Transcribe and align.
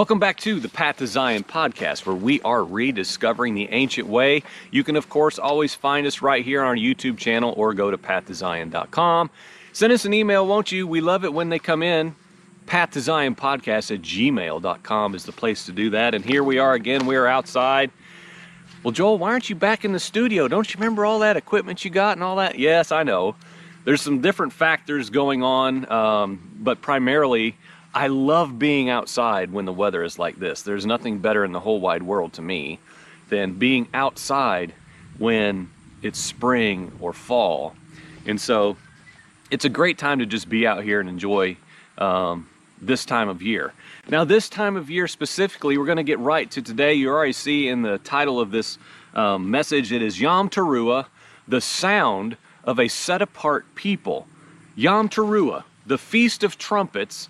Welcome 0.00 0.18
back 0.18 0.38
to 0.38 0.60
the 0.60 0.68
Path 0.70 0.96
to 0.96 1.06
Zion 1.06 1.44
podcast, 1.44 2.06
where 2.06 2.16
we 2.16 2.40
are 2.40 2.64
rediscovering 2.64 3.54
the 3.54 3.68
ancient 3.70 4.08
way. 4.08 4.42
You 4.70 4.82
can, 4.82 4.96
of 4.96 5.10
course, 5.10 5.38
always 5.38 5.74
find 5.74 6.06
us 6.06 6.22
right 6.22 6.42
here 6.42 6.62
on 6.62 6.68
our 6.68 6.74
YouTube 6.74 7.18
channel 7.18 7.52
or 7.54 7.74
go 7.74 7.90
to 7.90 7.98
pathtozion.com. 7.98 9.30
Send 9.74 9.92
us 9.92 10.06
an 10.06 10.14
email, 10.14 10.46
won't 10.46 10.72
you? 10.72 10.86
We 10.86 11.02
love 11.02 11.26
it 11.26 11.34
when 11.34 11.50
they 11.50 11.58
come 11.58 11.82
in. 11.82 12.16
Path 12.64 12.92
to 12.92 13.00
Zion 13.02 13.34
podcast 13.34 13.94
at 13.94 14.00
gmail.com 14.00 15.14
is 15.14 15.24
the 15.24 15.32
place 15.32 15.66
to 15.66 15.72
do 15.72 15.90
that. 15.90 16.14
And 16.14 16.24
here 16.24 16.42
we 16.42 16.56
are 16.58 16.72
again. 16.72 17.04
We 17.04 17.16
are 17.16 17.26
outside. 17.26 17.90
Well, 18.82 18.92
Joel, 18.92 19.18
why 19.18 19.32
aren't 19.32 19.50
you 19.50 19.54
back 19.54 19.84
in 19.84 19.92
the 19.92 20.00
studio? 20.00 20.48
Don't 20.48 20.72
you 20.72 20.78
remember 20.78 21.04
all 21.04 21.18
that 21.18 21.36
equipment 21.36 21.84
you 21.84 21.90
got 21.90 22.16
and 22.16 22.24
all 22.24 22.36
that? 22.36 22.58
Yes, 22.58 22.90
I 22.90 23.02
know. 23.02 23.36
There's 23.84 24.00
some 24.00 24.22
different 24.22 24.54
factors 24.54 25.10
going 25.10 25.42
on, 25.42 25.92
um, 25.92 26.56
but 26.58 26.80
primarily, 26.80 27.54
I 27.92 28.06
love 28.06 28.58
being 28.58 28.88
outside 28.88 29.52
when 29.52 29.64
the 29.64 29.72
weather 29.72 30.04
is 30.04 30.18
like 30.18 30.38
this. 30.38 30.62
There's 30.62 30.86
nothing 30.86 31.18
better 31.18 31.44
in 31.44 31.52
the 31.52 31.60
whole 31.60 31.80
wide 31.80 32.02
world 32.02 32.34
to 32.34 32.42
me 32.42 32.78
than 33.28 33.54
being 33.54 33.88
outside 33.92 34.72
when 35.18 35.70
it's 36.02 36.18
spring 36.18 36.92
or 37.00 37.12
fall. 37.12 37.74
And 38.26 38.40
so 38.40 38.76
it's 39.50 39.64
a 39.64 39.68
great 39.68 39.98
time 39.98 40.20
to 40.20 40.26
just 40.26 40.48
be 40.48 40.66
out 40.66 40.84
here 40.84 41.00
and 41.00 41.08
enjoy 41.08 41.56
um, 41.98 42.48
this 42.80 43.04
time 43.04 43.28
of 43.28 43.42
year. 43.42 43.72
Now, 44.08 44.24
this 44.24 44.48
time 44.48 44.76
of 44.76 44.88
year 44.88 45.08
specifically, 45.08 45.76
we're 45.76 45.86
going 45.86 45.96
to 45.96 46.02
get 46.02 46.18
right 46.20 46.50
to 46.52 46.62
today. 46.62 46.94
You 46.94 47.10
already 47.10 47.32
see 47.32 47.68
in 47.68 47.82
the 47.82 47.98
title 47.98 48.40
of 48.40 48.50
this 48.50 48.78
um, 49.14 49.50
message, 49.50 49.92
it 49.92 50.02
is 50.02 50.20
Yom 50.20 50.48
Teruah, 50.48 51.06
the 51.46 51.60
sound 51.60 52.36
of 52.64 52.78
a 52.78 52.88
set 52.88 53.20
apart 53.20 53.66
people. 53.74 54.26
Yom 54.76 55.08
Teruah, 55.08 55.64
the 55.86 55.98
Feast 55.98 56.44
of 56.44 56.56
Trumpets, 56.56 57.28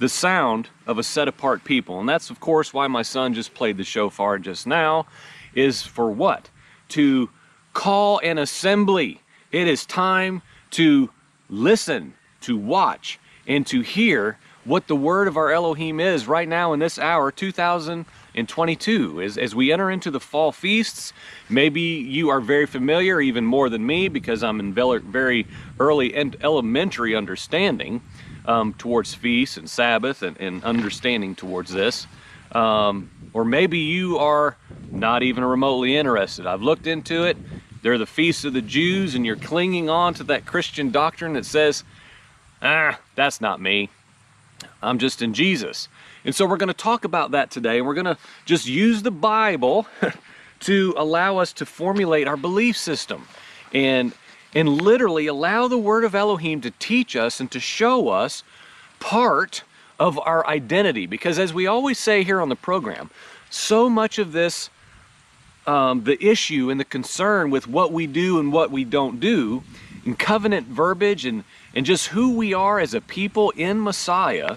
the 0.00 0.08
sound 0.08 0.68
of 0.86 0.98
a 0.98 1.02
set 1.02 1.28
apart 1.28 1.62
people. 1.62 2.00
And 2.00 2.08
that's, 2.08 2.30
of 2.30 2.40
course, 2.40 2.74
why 2.74 2.88
my 2.88 3.02
son 3.02 3.34
just 3.34 3.54
played 3.54 3.76
the 3.76 3.84
shofar 3.84 4.38
just 4.38 4.66
now, 4.66 5.06
is 5.54 5.82
for 5.82 6.10
what? 6.10 6.48
To 6.88 7.28
call 7.74 8.18
an 8.20 8.38
assembly. 8.38 9.20
It 9.52 9.68
is 9.68 9.84
time 9.84 10.40
to 10.72 11.10
listen, 11.50 12.14
to 12.40 12.56
watch, 12.56 13.20
and 13.46 13.66
to 13.66 13.82
hear 13.82 14.38
what 14.64 14.86
the 14.86 14.96
word 14.96 15.28
of 15.28 15.36
our 15.36 15.52
Elohim 15.52 16.00
is 16.00 16.26
right 16.26 16.48
now 16.48 16.72
in 16.72 16.80
this 16.80 16.98
hour, 16.98 17.30
2022. 17.30 19.22
As, 19.22 19.36
as 19.36 19.54
we 19.54 19.70
enter 19.70 19.90
into 19.90 20.10
the 20.10 20.20
fall 20.20 20.50
feasts, 20.50 21.12
maybe 21.50 21.80
you 21.80 22.30
are 22.30 22.40
very 22.40 22.66
familiar, 22.66 23.20
even 23.20 23.44
more 23.44 23.68
than 23.68 23.84
me, 23.84 24.08
because 24.08 24.42
I'm 24.42 24.60
in 24.60 24.72
very 24.72 25.46
early 25.78 26.14
and 26.14 26.36
elementary 26.42 27.14
understanding 27.14 28.00
um, 28.50 28.74
towards 28.74 29.14
feasts 29.14 29.56
and 29.56 29.70
Sabbath 29.70 30.22
and, 30.22 30.36
and 30.38 30.64
understanding 30.64 31.36
towards 31.36 31.72
this. 31.72 32.06
Um, 32.50 33.10
or 33.32 33.44
maybe 33.44 33.78
you 33.78 34.18
are 34.18 34.56
not 34.90 35.22
even 35.22 35.44
remotely 35.44 35.96
interested. 35.96 36.46
I've 36.46 36.62
looked 36.62 36.88
into 36.88 37.24
it. 37.24 37.36
They're 37.82 37.96
the 37.96 38.06
feasts 38.06 38.44
of 38.44 38.52
the 38.52 38.60
Jews, 38.60 39.14
and 39.14 39.24
you're 39.24 39.36
clinging 39.36 39.88
on 39.88 40.14
to 40.14 40.24
that 40.24 40.46
Christian 40.46 40.90
doctrine 40.90 41.34
that 41.34 41.46
says, 41.46 41.84
ah, 42.60 42.98
that's 43.14 43.40
not 43.40 43.60
me. 43.60 43.88
I'm 44.82 44.98
just 44.98 45.22
in 45.22 45.32
Jesus. 45.32 45.88
And 46.24 46.34
so 46.34 46.44
we're 46.44 46.56
going 46.56 46.68
to 46.68 46.74
talk 46.74 47.04
about 47.04 47.30
that 47.30 47.52
today, 47.52 47.78
and 47.78 47.86
we're 47.86 47.94
going 47.94 48.04
to 48.06 48.18
just 48.46 48.66
use 48.66 49.02
the 49.02 49.12
Bible 49.12 49.86
to 50.60 50.92
allow 50.96 51.38
us 51.38 51.52
to 51.54 51.66
formulate 51.66 52.26
our 52.26 52.36
belief 52.36 52.76
system 52.76 53.26
and, 53.72 54.12
and 54.54 54.80
literally 54.80 55.26
allow 55.26 55.68
the 55.68 55.78
Word 55.78 56.04
of 56.04 56.14
Elohim 56.14 56.60
to 56.62 56.70
teach 56.72 57.14
us 57.16 57.40
and 57.40 57.50
to 57.50 57.60
show 57.60 58.08
us 58.08 58.42
part 58.98 59.62
of 59.98 60.18
our 60.18 60.46
identity. 60.46 61.06
Because 61.06 61.38
as 61.38 61.54
we 61.54 61.66
always 61.66 61.98
say 61.98 62.24
here 62.24 62.40
on 62.40 62.48
the 62.48 62.56
program, 62.56 63.10
so 63.48 63.88
much 63.88 64.18
of 64.18 64.32
this, 64.32 64.70
um, 65.66 66.04
the 66.04 66.22
issue 66.24 66.70
and 66.70 66.80
the 66.80 66.84
concern 66.84 67.50
with 67.50 67.66
what 67.66 67.92
we 67.92 68.06
do 68.06 68.38
and 68.40 68.52
what 68.52 68.70
we 68.70 68.84
don't 68.84 69.20
do, 69.20 69.62
in 70.04 70.16
covenant 70.16 70.66
verbiage 70.66 71.26
and, 71.26 71.44
and 71.74 71.84
just 71.84 72.08
who 72.08 72.34
we 72.34 72.54
are 72.54 72.80
as 72.80 72.94
a 72.94 73.00
people 73.00 73.50
in 73.50 73.82
Messiah, 73.82 74.56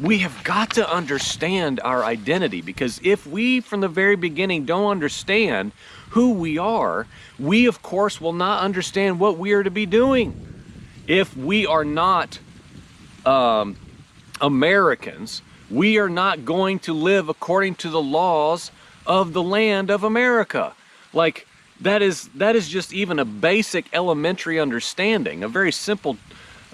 we 0.00 0.18
have 0.18 0.42
got 0.42 0.70
to 0.72 0.92
understand 0.92 1.80
our 1.84 2.04
identity 2.04 2.60
because 2.60 3.00
if 3.04 3.24
we 3.24 3.60
from 3.60 3.80
the 3.80 3.88
very 3.88 4.16
beginning 4.16 4.64
don't 4.64 4.90
understand 4.90 5.70
who 6.12 6.32
we 6.32 6.58
are, 6.58 7.06
we 7.38 7.66
of 7.66 7.82
course 7.82 8.20
will 8.20 8.34
not 8.34 8.62
understand 8.62 9.18
what 9.18 9.38
we 9.38 9.52
are 9.52 9.62
to 9.62 9.70
be 9.70 9.86
doing. 9.86 10.34
If 11.06 11.34
we 11.36 11.66
are 11.66 11.84
not 11.84 12.38
um, 13.24 13.76
Americans, 14.40 15.40
we 15.70 15.98
are 15.98 16.10
not 16.10 16.44
going 16.44 16.80
to 16.80 16.92
live 16.92 17.30
according 17.30 17.76
to 17.76 17.88
the 17.88 18.00
laws 18.00 18.70
of 19.06 19.32
the 19.32 19.42
land 19.42 19.90
of 19.90 20.04
America. 20.04 20.74
Like 21.14 21.46
that 21.80 22.02
is 22.02 22.28
that 22.34 22.56
is 22.56 22.68
just 22.68 22.92
even 22.92 23.18
a 23.18 23.24
basic 23.24 23.86
elementary 23.94 24.60
understanding, 24.60 25.42
a 25.42 25.48
very 25.48 25.72
simple 25.72 26.18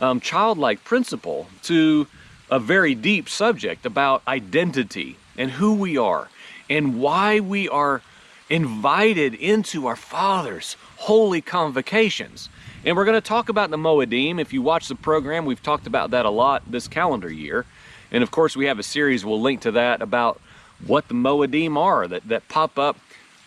um, 0.01 0.21
childlike 0.21 0.83
principle 0.83 1.47
to 1.63 2.09
a 2.51 2.59
very 2.59 2.97
deep 2.97 3.29
subject 3.29 3.87
about 3.87 4.23
identity 4.27 5.17
and 5.37 5.53
who 5.53 5.75
we 5.75 5.97
are 5.97 6.29
and 6.69 7.01
why 7.01 7.39
we 7.39 7.69
are 7.69 8.03
invited 8.51 9.35
into 9.35 9.87
our 9.87 9.97
Father's 9.97 10.77
holy 10.97 11.41
convocations. 11.41 12.49
And 12.85 12.97
we're 12.97 13.05
going 13.05 13.21
to 13.21 13.21
talk 13.21 13.49
about 13.49 13.71
the 13.71 13.77
Moedim. 13.77 14.41
If 14.41 14.53
you 14.53 14.63
watch 14.63 14.89
the 14.89 14.95
program, 14.95 15.45
we've 15.45 15.63
talked 15.63 15.87
about 15.87 16.11
that 16.13 16.25
a 16.25 16.31
lot 16.31 16.63
this 16.71 16.89
calendar 16.89 17.31
year. 17.31 17.67
And 18.11 18.23
of 18.23 18.31
course, 18.31 18.57
we 18.57 18.67
have 18.67 18.79
a 18.79 18.83
series 18.83 19.25
we'll 19.25 19.41
link 19.41 19.61
to 19.63 19.73
that 19.73 20.01
about 20.01 20.41
what 20.87 21.09
the 21.09 21.15
Moedim 21.15 21.77
are 21.77 22.07
that, 22.07 22.29
that 22.29 22.49
pop 22.49 22.79
up 22.79 22.97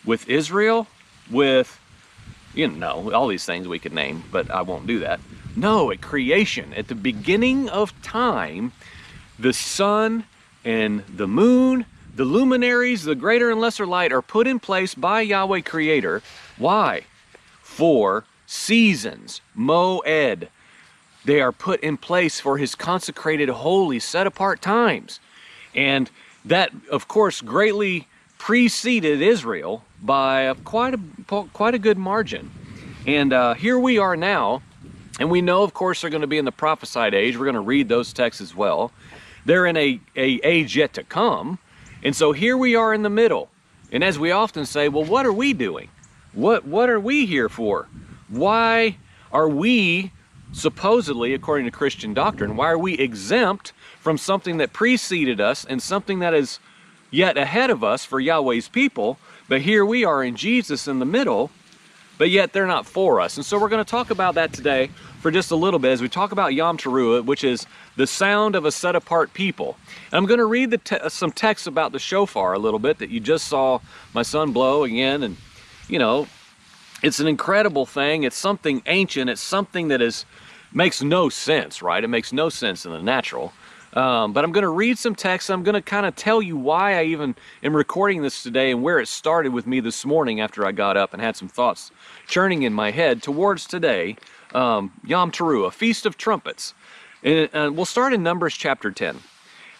with 0.05 0.29
Israel, 0.29 0.87
with, 1.29 1.79
you 2.53 2.67
know, 2.67 3.11
all 3.13 3.27
these 3.27 3.45
things 3.45 3.67
we 3.67 3.79
could 3.79 3.93
name, 3.93 4.23
but 4.31 4.51
I 4.51 4.61
won't 4.61 4.85
do 4.85 4.99
that. 4.99 5.19
No, 5.55 5.91
at 5.91 6.01
creation, 6.01 6.73
at 6.73 6.87
the 6.87 6.95
beginning 6.95 7.69
of 7.69 7.99
time, 8.01 8.73
the 9.39 9.53
sun 9.53 10.25
and 10.63 11.03
the 11.07 11.27
moon, 11.27 11.85
the 12.15 12.25
luminaries, 12.25 13.03
the 13.03 13.15
greater 13.15 13.49
and 13.49 13.59
lesser 13.59 13.85
light 13.85 14.11
are 14.11 14.21
put 14.21 14.47
in 14.47 14.59
place 14.59 14.93
by 14.93 15.21
Yahweh 15.21 15.61
Creator. 15.61 16.21
Why? 16.57 17.01
For 17.61 18.25
seasons, 18.45 19.41
moed. 19.57 20.47
They 21.23 21.39
are 21.39 21.51
put 21.51 21.79
in 21.81 21.97
place 21.97 22.39
for 22.39 22.57
his 22.57 22.75
consecrated, 22.75 23.47
holy, 23.49 23.99
set 23.99 24.27
apart 24.27 24.61
times. 24.61 25.19
And 25.75 26.09
that, 26.43 26.71
of 26.89 27.07
course, 27.07 27.41
greatly 27.41 28.07
preceded 28.37 29.21
Israel 29.21 29.83
by 30.01 30.41
a, 30.41 30.55
quite, 30.55 30.95
a, 30.95 30.99
quite 31.53 31.75
a 31.75 31.79
good 31.79 31.97
margin. 31.97 32.49
And 33.05 33.31
uh, 33.31 33.53
here 33.53 33.79
we 33.79 33.99
are 33.99 34.17
now, 34.17 34.61
and 35.19 35.29
we 35.29 35.41
know, 35.41 35.63
of 35.63 35.73
course, 35.73 36.01
they're 36.01 36.09
going 36.09 36.21
to 36.21 36.27
be 36.27 36.39
in 36.39 36.45
the 36.45 36.51
prophesied 36.51 37.13
age. 37.13 37.37
We're 37.37 37.45
going 37.45 37.53
to 37.53 37.61
read 37.61 37.87
those 37.87 38.11
texts 38.13 38.41
as 38.41 38.55
well. 38.55 38.91
They're 39.45 39.65
in 39.65 39.77
a, 39.77 39.99
a 40.15 40.39
age 40.43 40.75
yet 40.75 40.93
to 40.93 41.03
come. 41.03 41.59
And 42.03 42.15
so 42.15 42.31
here 42.31 42.57
we 42.57 42.75
are 42.75 42.93
in 42.93 43.03
the 43.03 43.09
middle. 43.09 43.49
And 43.91 44.03
as 44.03 44.17
we 44.17 44.31
often 44.31 44.65
say, 44.65 44.89
well, 44.89 45.03
what 45.03 45.25
are 45.25 45.33
we 45.33 45.53
doing? 45.53 45.89
What, 46.33 46.65
what 46.65 46.89
are 46.89 46.99
we 46.99 47.25
here 47.25 47.49
for? 47.49 47.87
Why 48.29 48.97
are 49.31 49.49
we, 49.49 50.11
supposedly, 50.53 51.33
according 51.33 51.65
to 51.65 51.71
Christian 51.71 52.13
doctrine, 52.13 52.55
why 52.55 52.71
are 52.71 52.77
we 52.77 52.93
exempt 52.93 53.73
from 53.99 54.17
something 54.17 54.57
that 54.57 54.73
preceded 54.73 55.41
us 55.41 55.65
and 55.65 55.81
something 55.81 56.19
that 56.19 56.33
is 56.33 56.59
yet 57.11 57.37
ahead 57.37 57.69
of 57.69 57.83
us 57.83 58.05
for 58.05 58.19
Yahweh's 58.19 58.69
people? 58.69 59.17
But 59.49 59.61
here 59.61 59.85
we 59.85 60.05
are 60.05 60.23
in 60.23 60.37
Jesus 60.37 60.87
in 60.87 60.99
the 60.99 61.05
middle, 61.05 61.51
but 62.17 62.29
yet 62.29 62.53
they're 62.53 62.65
not 62.65 62.85
for 62.85 63.19
us. 63.19 63.35
And 63.35 63.45
so 63.45 63.59
we're 63.59 63.69
going 63.69 63.83
to 63.83 63.89
talk 63.89 64.09
about 64.09 64.35
that 64.35 64.53
today 64.53 64.89
for 65.21 65.29
just 65.29 65.51
a 65.51 65.55
little 65.55 65.79
bit 65.79 65.91
as 65.91 66.01
we 66.01 66.09
talk 66.09 66.31
about 66.31 66.53
Yom 66.53 66.77
Teruah, 66.77 67.23
which 67.23 67.43
is 67.43 67.67
the 67.95 68.07
sound 68.07 68.55
of 68.55 68.65
a 68.65 68.71
set 68.71 68.95
apart 68.95 69.33
people. 69.33 69.77
And 70.11 70.17
I'm 70.17 70.25
going 70.25 70.39
to 70.39 70.45
read 70.45 70.71
te 70.83 70.97
some 71.09 71.31
text 71.31 71.67
about 71.67 71.91
the 71.91 71.99
shofar 71.99 72.53
a 72.53 72.59
little 72.59 72.79
bit 72.79 72.97
that 72.97 73.11
you 73.11 73.19
just 73.19 73.47
saw 73.47 73.79
my 74.13 74.23
son 74.23 74.51
blow 74.51 74.83
again. 74.83 75.21
And, 75.21 75.37
you 75.87 75.99
know, 75.99 76.27
it's 77.03 77.19
an 77.19 77.27
incredible 77.27 77.85
thing. 77.85 78.23
It's 78.23 78.35
something 78.35 78.81
ancient. 78.87 79.29
It's 79.29 79.41
something 79.41 79.89
that 79.89 80.01
is 80.01 80.25
makes 80.73 81.03
no 81.03 81.29
sense, 81.29 81.81
right? 81.81 82.03
It 82.03 82.07
makes 82.07 82.33
no 82.33 82.49
sense 82.49 82.85
in 82.85 82.91
the 82.91 83.01
natural. 83.01 83.53
Um, 83.93 84.31
but 84.31 84.45
I'm 84.45 84.53
going 84.53 84.63
to 84.63 84.69
read 84.69 84.97
some 84.97 85.15
text. 85.15 85.51
I'm 85.51 85.63
going 85.63 85.75
to 85.75 85.81
kind 85.81 86.05
of 86.05 86.15
tell 86.15 86.41
you 86.41 86.55
why 86.55 86.97
I 86.97 87.03
even 87.03 87.35
am 87.61 87.75
recording 87.75 88.21
this 88.21 88.41
today 88.41 88.71
and 88.71 88.81
where 88.81 88.99
it 88.99 89.07
started 89.09 89.51
with 89.51 89.67
me 89.67 89.81
this 89.81 90.05
morning 90.05 90.39
after 90.39 90.65
I 90.65 90.71
got 90.71 90.95
up 90.95 91.13
and 91.13 91.21
had 91.21 91.35
some 91.35 91.49
thoughts 91.49 91.91
churning 92.25 92.63
in 92.63 92.73
my 92.73 92.91
head 92.91 93.21
towards 93.21 93.67
today, 93.67 94.15
um, 94.53 94.91
Yom 95.05 95.31
Teruah, 95.31 95.67
a 95.67 95.71
Feast 95.71 96.05
of 96.05 96.17
Trumpets. 96.17 96.73
And, 97.23 97.49
uh, 97.53 97.71
we'll 97.73 97.85
start 97.85 98.13
in 98.13 98.23
Numbers 98.23 98.55
chapter 98.55 98.91
10. 98.91 99.19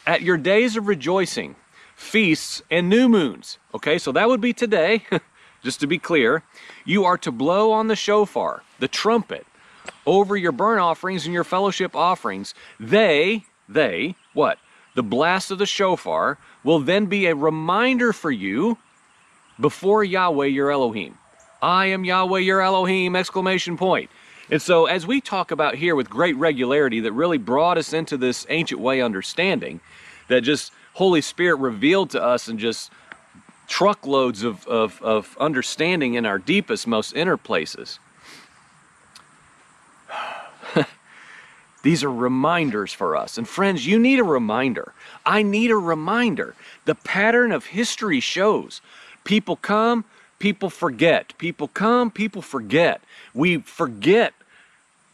At 0.06 0.22
your 0.22 0.38
days 0.38 0.76
of 0.78 0.88
rejoicing, 0.88 1.56
feasts, 1.96 2.62
and 2.70 2.90
new 2.90 3.08
moons. 3.08 3.58
Okay, 3.74 3.98
so 3.98 4.12
that 4.12 4.28
would 4.28 4.42
be 4.42 4.54
today, 4.54 5.06
just 5.64 5.80
to 5.80 5.88
be 5.88 5.98
clear. 5.98 6.44
You 6.86 7.06
are 7.06 7.18
to 7.20 7.32
blow 7.32 7.72
on 7.72 7.88
the 7.88 7.96
shofar, 7.96 8.64
the 8.80 8.88
trumpet, 8.88 9.46
over 10.06 10.36
your 10.36 10.52
burnt 10.52 10.82
offerings 10.82 11.26
and 11.26 11.34
your 11.34 11.44
fellowship 11.44 11.96
offerings. 11.96 12.54
They, 12.80 13.46
they, 13.70 14.16
what? 14.34 14.58
the 14.96 15.04
blast 15.04 15.52
of 15.52 15.58
the 15.58 15.66
shofar 15.66 16.38
will 16.64 16.80
then 16.80 17.06
be 17.06 17.26
a 17.28 17.36
reminder 17.36 18.14
for 18.14 18.32
you 18.32 18.78
before 19.60 20.04
Yahweh 20.04 20.48
your 20.48 20.72
Elohim. 20.72 21.18
I 21.62 21.88
am 21.88 22.04
Yahweh 22.04 22.40
your 22.40 22.62
Elohim! 22.62 23.16
Exclamation 23.16 23.78
point. 23.78 24.10
And 24.52 24.62
so, 24.62 24.86
as 24.86 25.08
we 25.08 25.22
talk 25.22 25.52
about 25.52 25.76
here 25.76 25.96
with 25.96 26.10
great 26.10 26.36
regularity, 26.36 27.00
that 27.00 27.14
really 27.14 27.38
brought 27.38 27.78
us 27.78 27.94
into 27.94 28.18
this 28.18 28.46
ancient 28.50 28.82
way 28.82 29.02
understanding, 29.02 29.80
that 30.28 30.42
just 30.42 30.74
Holy 30.94 31.22
Spirit 31.22 31.56
revealed 31.56 32.10
to 32.12 32.22
us 32.22 32.50
and 32.50 32.60
just 32.60 32.92
truckloads 33.68 34.44
of, 34.44 34.68
of, 34.68 35.02
of 35.02 35.38
understanding 35.40 36.16
in 36.16 36.26
our 36.26 36.38
deepest, 36.38 36.86
most 36.86 37.16
inner 37.16 37.38
places. 37.38 37.98
These 41.84 42.04
are 42.04 42.12
reminders 42.12 42.92
for 42.92 43.16
us. 43.16 43.38
And 43.38 43.48
friends, 43.48 43.88
you 43.88 43.98
need 43.98 44.20
a 44.20 44.24
reminder. 44.26 44.94
I 45.26 45.44
need 45.44 45.72
a 45.72 45.78
reminder. 45.78 46.56
The 46.84 46.96
pattern 46.96 47.54
of 47.54 47.68
history 47.68 48.20
shows 48.20 48.82
people 49.24 49.56
come, 49.56 50.04
people 50.40 50.70
forget. 50.70 51.34
People 51.38 51.70
come, 51.70 52.12
people 52.12 52.42
forget. 52.42 53.02
We 53.34 53.60
forget 53.60 54.34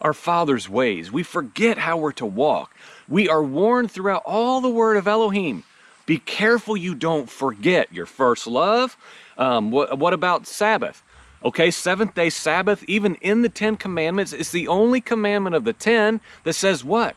our 0.01 0.13
Father's 0.13 0.69
ways. 0.69 1.11
We 1.11 1.23
forget 1.23 1.77
how 1.77 1.97
we're 1.97 2.11
to 2.13 2.25
walk. 2.25 2.75
We 3.07 3.29
are 3.29 3.43
warned 3.43 3.91
throughout 3.91 4.23
all 4.25 4.61
the 4.61 4.69
word 4.69 4.97
of 4.97 5.07
Elohim. 5.07 5.63
Be 6.05 6.19
careful 6.19 6.77
you 6.77 6.95
don't 6.95 7.29
forget 7.29 7.91
your 7.91 8.05
first 8.05 8.47
love. 8.47 8.95
Um, 9.37 9.71
what, 9.71 9.97
what 9.97 10.13
about 10.13 10.47
Sabbath? 10.47 11.03
Okay, 11.43 11.69
seventh 11.69 12.15
day 12.15 12.29
Sabbath, 12.29 12.83
even 12.87 13.15
in 13.15 13.41
the 13.41 13.49
Ten 13.49 13.75
Commandments, 13.75 14.33
it's 14.33 14.51
the 14.51 14.67
only 14.67 15.01
commandment 15.01 15.55
of 15.55 15.65
the 15.65 15.73
ten 15.73 16.19
that 16.43 16.53
says 16.53 16.83
what? 16.83 17.15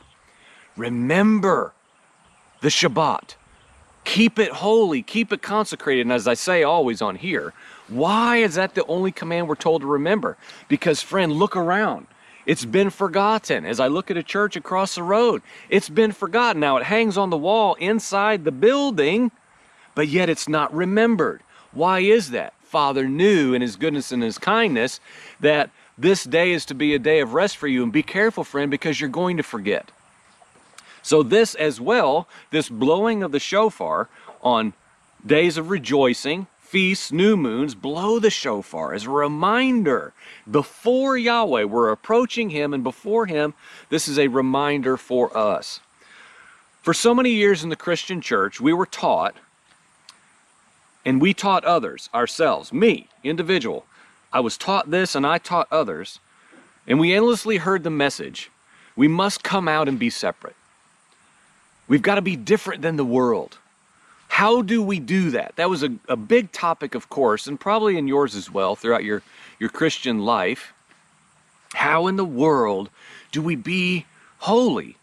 Remember 0.77 1.73
the 2.61 2.69
Shabbat. 2.69 3.37
Keep 4.05 4.39
it 4.39 4.51
holy, 4.51 5.03
keep 5.03 5.33
it 5.33 5.43
consecrated. 5.43 6.03
And 6.03 6.13
as 6.13 6.27
I 6.27 6.35
say 6.35 6.63
always 6.63 7.01
on 7.01 7.17
here, 7.17 7.53
why 7.89 8.39
is 8.39 8.55
that 8.55 8.75
the 8.75 8.85
only 8.87 9.13
command 9.13 9.49
we're 9.49 9.55
told 9.55 9.83
to 9.83 9.87
remember? 9.87 10.37
Because, 10.69 11.03
friend, 11.03 11.33
look 11.33 11.57
around. 11.57 12.07
It's 12.47 12.65
been 12.65 12.91
forgotten. 12.91 13.65
As 13.65 13.81
I 13.81 13.89
look 13.89 14.11
at 14.11 14.17
a 14.17 14.23
church 14.23 14.57
across 14.57 14.95
the 14.95 15.03
road, 15.03 15.43
it's 15.69 15.89
been 15.89 16.13
forgotten. 16.13 16.61
Now 16.61 16.77
it 16.79 16.85
hangs 16.85 17.19
on 17.19 17.31
the 17.31 17.37
wall 17.37 17.75
inside 17.75 18.45
the 18.45 18.53
building, 18.53 19.31
but 19.95 20.09
yet 20.09 20.29
it's 20.29 20.49
not 20.49 20.75
remembered. 20.75 21.43
Why 21.73 22.01
is 22.01 22.31
that? 22.31 22.55
Father 22.63 23.09
knew 23.09 23.53
in 23.53 23.63
his 23.63 23.77
goodness 23.77 24.13
and 24.13 24.23
his 24.23 24.39
kindness 24.39 25.01
that 25.41 25.71
this 25.99 26.25
day 26.25 26.53
is 26.53 26.65
to 26.67 26.75
be 26.75 26.95
a 26.95 26.99
day 26.99 27.21
of 27.21 27.35
rest 27.35 27.57
for 27.57 27.67
you. 27.67 27.83
And 27.83 27.93
be 27.93 28.03
careful, 28.03 28.45
friend, 28.45 28.71
because 28.71 29.01
you're 29.01 29.11
going 29.11 29.37
to 29.37 29.43
forget. 29.43 29.91
So, 31.03 31.23
this 31.23 31.55
as 31.55 31.81
well, 31.81 32.29
this 32.51 32.69
blowing 32.69 33.23
of 33.23 33.33
the 33.33 33.41
shofar 33.41 34.09
on 34.43 34.73
days 35.25 35.57
of 35.57 35.71
rejoicing, 35.71 36.47
feasts, 36.71 37.11
new 37.11 37.37
moons, 37.37 37.75
blow 37.75 38.21
the 38.21 38.31
shofar 38.31 38.95
as 38.95 39.05
a 39.05 39.11
reminder 39.11 40.13
before 40.49 41.19
Yahweh. 41.19 41.65
We're 41.65 41.91
approaching 41.91 42.51
Him, 42.51 42.73
and 42.73 42.85
before 42.85 43.27
Him, 43.27 43.55
this 43.89 44.07
is 44.07 44.21
a 44.21 44.29
reminder 44.29 44.97
for 44.97 45.37
us. 45.37 45.81
For 46.81 46.95
so 46.95 47.13
many 47.13 47.31
years 47.31 47.65
in 47.65 47.71
the 47.71 47.77
Christian 47.77 48.21
church, 48.21 48.61
we 48.61 48.73
were 48.73 48.87
taught, 48.87 49.35
and 51.05 51.21
we 51.21 51.35
taught 51.35 51.65
others, 51.65 52.09
ourselves, 52.15 52.73
me, 52.73 53.09
individual. 53.25 53.85
I 54.33 54.39
was 54.39 54.57
taught 54.57 54.93
this, 54.93 55.17
and 55.17 55.27
I 55.27 55.39
taught 55.39 55.67
others, 55.73 56.21
and 56.87 57.01
we 57.01 57.13
endlessly 57.13 57.57
heard 57.57 57.83
the 57.83 57.91
message 57.91 58.49
we 58.95 59.09
must 59.09 59.43
come 59.43 59.67
out 59.67 59.89
and 59.89 59.99
be 59.99 60.11
separate. 60.11 60.57
We've 61.89 62.01
got 62.01 62.15
to 62.15 62.23
be 62.23 62.37
different 62.37 62.83
than 62.83 62.97
the 62.97 63.05
world. 63.05 63.59
How 64.31 64.63
do 64.63 64.81
we 64.81 65.01
do 65.01 65.33
that? 65.33 65.57
That 65.57 65.69
was 65.69 65.83
a, 65.83 65.91
a 66.09 66.17
big 66.17 66.53
topic, 66.53 66.95
of 66.95 67.11
course, 67.11 67.49
and 67.49 67.59
probably 67.59 67.99
in 67.99 68.07
yours 68.07 68.37
as 68.37 68.49
well 68.49 68.77
throughout 68.77 69.03
your, 69.03 69.23
your 69.59 69.69
Christian 69.69 70.21
life. 70.21 70.73
How 71.75 72.07
in 72.07 72.15
the 72.15 72.25
world 72.25 72.91
do 73.33 73.43
we 73.43 73.57
be 73.57 74.07
holy? 74.39 74.97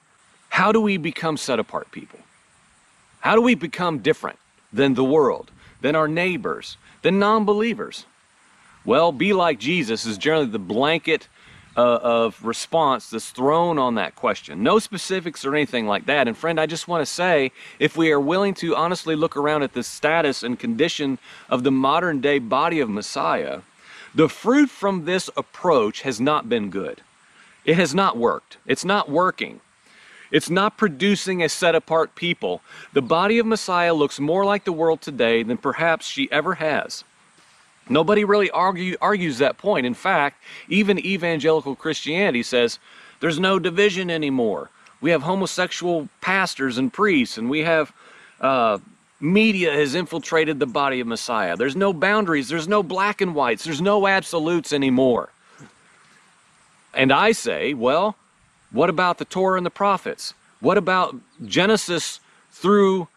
How 0.48 0.72
do 0.72 0.80
we 0.80 0.96
become 0.96 1.36
set 1.36 1.60
apart 1.60 1.92
people? 1.92 2.20
How 3.20 3.36
do 3.36 3.42
we 3.42 3.54
become 3.54 4.00
different 4.00 4.40
than 4.72 4.94
the 4.94 5.04
world, 5.04 5.52
than 5.82 5.94
our 5.94 6.08
neighbors, 6.08 6.78
than 7.02 7.20
non 7.20 7.44
believers? 7.44 8.06
Well, 8.86 9.12
be 9.12 9.34
like 9.34 9.60
Jesus 9.60 10.06
is 10.06 10.18
generally 10.18 10.48
the 10.48 10.58
blanket 10.58 11.28
uh, 11.78 12.00
of 12.02 12.44
response 12.44 13.12
that's 13.12 13.30
thrown 13.30 13.78
on 13.78 13.96
that 13.96 14.16
question. 14.16 14.64
No 14.64 14.80
specifics 14.80 15.46
or 15.46 15.56
anything 15.56 15.86
like 15.86 16.08
that. 16.08 16.28
And 16.28 16.36
friend, 16.36 16.60
I 16.60 16.66
just 16.66 16.88
want 16.88 17.02
to 17.02 17.06
say 17.06 17.52
if 17.80 17.96
we 17.96 18.12
are 18.12 18.20
willing 18.20 18.56
to 18.56 18.76
honestly 18.76 19.16
look 19.16 19.38
around 19.38 19.62
at 19.62 19.74
the 19.74 19.84
status 19.84 20.42
and 20.42 20.58
condition 20.58 21.20
of 21.50 21.64
the 21.64 21.72
modern 21.72 22.20
day 22.20 22.40
body 22.40 22.80
of 22.80 22.90
Messiah, 22.90 23.62
the 24.16 24.28
fruit 24.28 24.70
from 24.72 25.06
this 25.06 25.30
approach 25.38 26.02
has 26.02 26.20
not 26.20 26.50
been 26.50 26.72
good. 26.72 27.02
It 27.64 27.76
has 27.76 27.94
not 27.94 28.18
worked. 28.18 28.58
It's 28.66 28.86
not 28.86 29.10
working. 29.10 29.60
It's 30.32 30.50
not 30.50 30.78
producing 30.78 31.44
a 31.44 31.50
set 31.50 31.76
apart 31.76 32.16
people. 32.16 32.62
The 32.94 33.02
body 33.02 33.38
of 33.40 33.46
Messiah 33.46 33.94
looks 33.94 34.20
more 34.20 34.44
like 34.44 34.64
the 34.64 34.74
world 34.74 35.02
today 35.02 35.44
than 35.44 35.58
perhaps 35.58 36.08
she 36.08 36.30
ever 36.32 36.56
has. 36.56 37.04
Nobody 37.90 38.24
really 38.24 38.50
argue, 38.52 38.98
argues 39.02 39.38
that 39.38 39.58
point. 39.58 39.86
In 39.86 39.94
fact, 39.94 40.44
even 40.68 41.00
evangelical 41.00 41.76
Christianity 41.76 42.44
says 42.44 42.80
there's 43.20 43.40
no 43.40 43.60
division 43.60 44.10
anymore. 44.10 44.70
We 45.00 45.12
have 45.12 45.24
homosexual 45.24 46.10
pastors 46.22 46.78
and 46.78 46.92
priests, 46.92 47.38
and 47.38 47.50
we 47.50 47.60
have 47.60 47.94
uh, 48.42 48.80
media 49.20 49.72
has 49.74 49.96
infiltrated 49.96 50.60
the 50.60 50.66
body 50.66 51.00
of 51.00 51.08
Messiah. 51.08 51.56
There's 51.56 51.76
no 51.76 51.94
boundaries, 51.94 52.50
there's 52.50 52.68
no 52.68 52.84
black 52.84 53.22
and 53.22 53.34
whites, 53.34 53.64
there's 53.64 53.82
no 53.82 54.08
absolutes 54.08 54.74
anymore. 54.74 55.30
And 56.94 57.12
I 57.12 57.32
say, 57.32 57.74
well, 57.74 58.16
what 58.72 58.90
about 58.90 59.18
the 59.18 59.26
Torah 59.26 59.58
and 59.58 59.66
the 59.66 59.72
prophets? 59.72 60.34
What 60.60 60.78
about 60.78 61.16
Genesis 61.46 62.20
through 62.52 63.08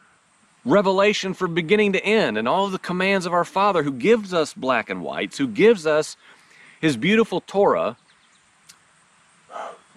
revelation 0.64 1.34
from 1.34 1.54
beginning 1.54 1.92
to 1.92 2.04
end 2.04 2.36
and 2.36 2.46
all 2.46 2.68
the 2.68 2.78
commands 2.78 3.26
of 3.26 3.32
our 3.32 3.44
Father 3.44 3.82
who 3.82 3.92
gives 3.92 4.34
us 4.34 4.52
black 4.52 4.90
and 4.90 5.02
whites, 5.02 5.38
who 5.38 5.46
gives 5.46 5.86
us 5.86 6.16
his 6.80 6.96
beautiful 6.96 7.40
Torah. 7.40 7.96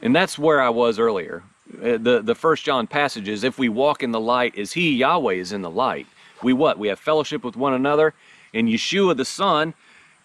And 0.02 0.16
that's 0.16 0.38
where 0.38 0.62
I 0.62 0.70
was 0.70 1.00
earlier. 1.00 1.44
Uh, 1.82 1.98
the, 1.98 2.22
the 2.24 2.36
first 2.36 2.66
John 2.66 2.88
passage 2.88 3.28
is 3.28 3.44
if 3.44 3.58
we 3.58 3.70
walk 3.70 4.04
in 4.04 4.12
the 4.12 4.20
light 4.20 4.58
as 4.58 4.74
he, 4.74 4.96
Yahweh, 4.96 5.34
is 5.34 5.52
in 5.52 5.62
the 5.62 5.70
light. 5.70 6.08
We 6.42 6.54
what? 6.54 6.78
We 6.78 6.90
have 6.90 7.00
fellowship 7.00 7.44
with 7.44 7.56
one 7.56 7.74
another, 7.74 8.14
and 8.54 8.68
Yeshua 8.68 9.16
the 9.16 9.26
Son 9.26 9.74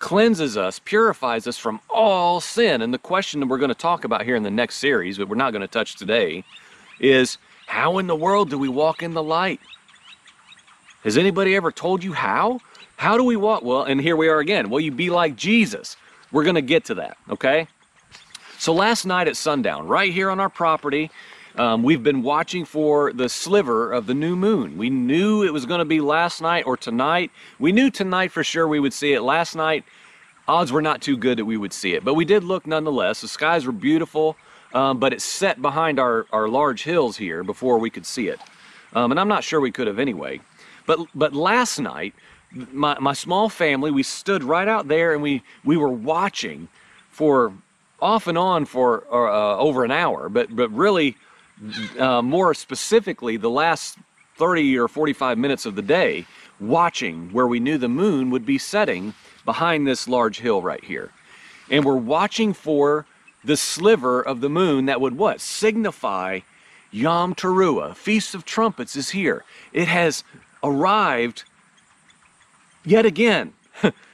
cleanses 0.01 0.57
us, 0.57 0.81
purifies 0.85 1.47
us 1.47 1.57
from 1.57 1.81
all 1.89 2.41
sin. 2.41 2.83
And 2.83 2.93
the 2.93 2.99
question 2.99 3.41
that 3.41 3.47
we're 3.47 3.59
going 3.59 3.69
to 3.69 3.75
talk 3.75 4.05
about 4.05 4.25
here 4.25 4.37
in 4.37 4.43
the 4.43 4.51
next 4.51 4.77
series, 4.77 5.19
but 5.19 5.29
we're 5.29 5.37
not 5.37 5.53
going 5.53 5.63
to 5.63 5.69
touch 5.69 5.97
today, 5.97 6.45
is 7.01 7.39
how 7.67 7.99
in 7.99 8.07
the 8.07 8.17
world 8.17 8.51
do 8.51 8.59
we 8.59 8.69
walk 8.69 9.03
in 9.03 9.15
the 9.15 9.23
light? 9.23 9.61
Has 11.05 11.17
anybody 11.17 11.55
ever 11.55 11.71
told 11.71 12.03
you 12.03 12.13
how? 12.13 12.61
How 12.97 13.17
do 13.17 13.23
we 13.23 13.37
walk? 13.37 13.63
Well, 13.63 13.85
and 13.85 14.01
here 14.01 14.17
we 14.17 14.29
are 14.29 14.41
again. 14.41 14.69
Will 14.69 14.81
you 14.81 14.91
be 14.91 15.11
like 15.11 15.37
Jesus? 15.37 15.97
We're 16.33 16.43
going 16.43 16.57
to 16.57 16.63
get 16.63 16.87
to 16.87 16.95
that, 16.97 17.17
okay? 17.31 17.69
So 18.59 18.75
last 18.75 19.07
night 19.07 19.29
at 19.29 19.37
sundown, 19.37 19.87
right 19.87 20.13
here 20.13 20.29
on 20.29 20.41
our 20.41 20.49
property, 20.49 21.11
um, 21.55 21.85
we've 21.85 22.03
been 22.03 22.25
watching 22.25 22.65
for 22.65 23.13
the 23.13 23.29
sliver 23.29 23.93
of 23.93 24.07
the 24.07 24.15
new 24.15 24.35
moon. 24.35 24.77
We 24.77 24.91
knew 24.91 25.45
it 25.45 25.53
was 25.53 25.67
going 25.67 25.79
to 25.79 25.85
be 25.85 26.01
last 26.01 26.43
night 26.43 26.67
or 26.67 26.77
tonight. 26.77 27.31
We 27.61 27.71
knew 27.71 27.91
tonight 27.91 28.33
for 28.33 28.43
sure 28.43 28.67
we 28.67 28.81
would 28.81 28.93
see 28.93 29.13
it. 29.13 29.23
Last 29.23 29.55
night, 29.55 29.85
odds 30.49 30.73
were 30.73 30.83
not 30.83 31.01
too 31.01 31.17
good 31.17 31.39
that 31.39 31.45
we 31.45 31.57
would 31.57 31.73
see 31.73 31.95
it, 31.95 32.05
but 32.05 32.15
we 32.15 32.25
did 32.25 32.43
look 32.43 32.67
nonetheless. 32.67 33.21
The 33.21 33.29
skies 33.29 33.65
were 33.65 33.73
beautiful, 33.73 34.37
um, 34.75 34.99
but 34.99 35.13
it 35.13 35.23
set 35.23 35.63
behind 35.63 36.01
our, 36.01 36.27
our 36.33 36.49
large 36.49 36.83
hills 36.83 37.17
here 37.17 37.45
before 37.45 37.79
we 37.79 37.89
could 37.89 38.05
see 38.05 38.27
it. 38.27 38.41
Um, 38.93 39.13
and 39.13 39.21
I'm 39.21 39.29
not 39.29 39.45
sure 39.45 39.61
we 39.61 39.71
could 39.71 39.87
have 39.87 40.01
anyway. 40.01 40.41
But 40.89 40.99
but 41.15 41.35
last 41.35 41.79
night, 41.79 42.15
my, 42.53 42.99
my 42.99 43.13
small 43.13 43.49
family, 43.49 43.91
we 43.91 44.03
stood 44.03 44.43
right 44.43 44.69
out 44.69 44.89
there 44.89 45.13
and 45.13 45.23
we, 45.23 45.43
we 45.65 45.77
were 45.77 45.89
watching 45.89 46.69
for 47.11 47.53
off 48.01 48.27
and 48.27 48.39
on 48.39 48.65
for 48.65 49.05
uh, 49.13 49.57
over 49.57 49.85
an 49.85 49.91
hour, 49.91 50.29
but, 50.29 50.55
but 50.55 50.71
really 50.71 51.17
uh, 51.99 52.23
more 52.23 52.55
specifically 52.55 53.37
the 53.37 53.51
last 53.51 53.99
30 54.37 54.79
or 54.79 54.89
45 54.89 55.37
minutes 55.37 55.67
of 55.67 55.75
the 55.75 55.83
day 55.83 56.25
watching 56.61 57.33
where 57.33 57.47
we 57.47 57.61
knew 57.61 57.77
the 57.77 57.89
moon 57.89 58.31
would 58.31 58.47
be 58.47 58.59
setting 58.59 59.15
behind 59.45 59.87
this 59.87 60.07
large 60.09 60.39
hill 60.41 60.63
right 60.63 60.85
here. 60.85 61.11
And 61.71 61.85
we're 61.85 61.97
watching 61.97 62.53
for 62.53 63.05
the 63.45 63.57
sliver 63.57 64.23
of 64.23 64.41
the 64.41 64.49
moon 64.49 64.87
that 64.87 65.01
would 65.01 65.19
what? 65.19 65.41
Signify 65.41 66.41
Yom 66.91 67.35
Teruah, 67.35 67.95
Feast 67.95 68.35
of 68.35 68.45
Trumpets 68.45 68.97
is 68.97 69.11
here. 69.11 69.45
It 69.73 69.89
has 69.89 70.25
arrived 70.63 71.45
yet 72.85 73.07
again. 73.07 73.53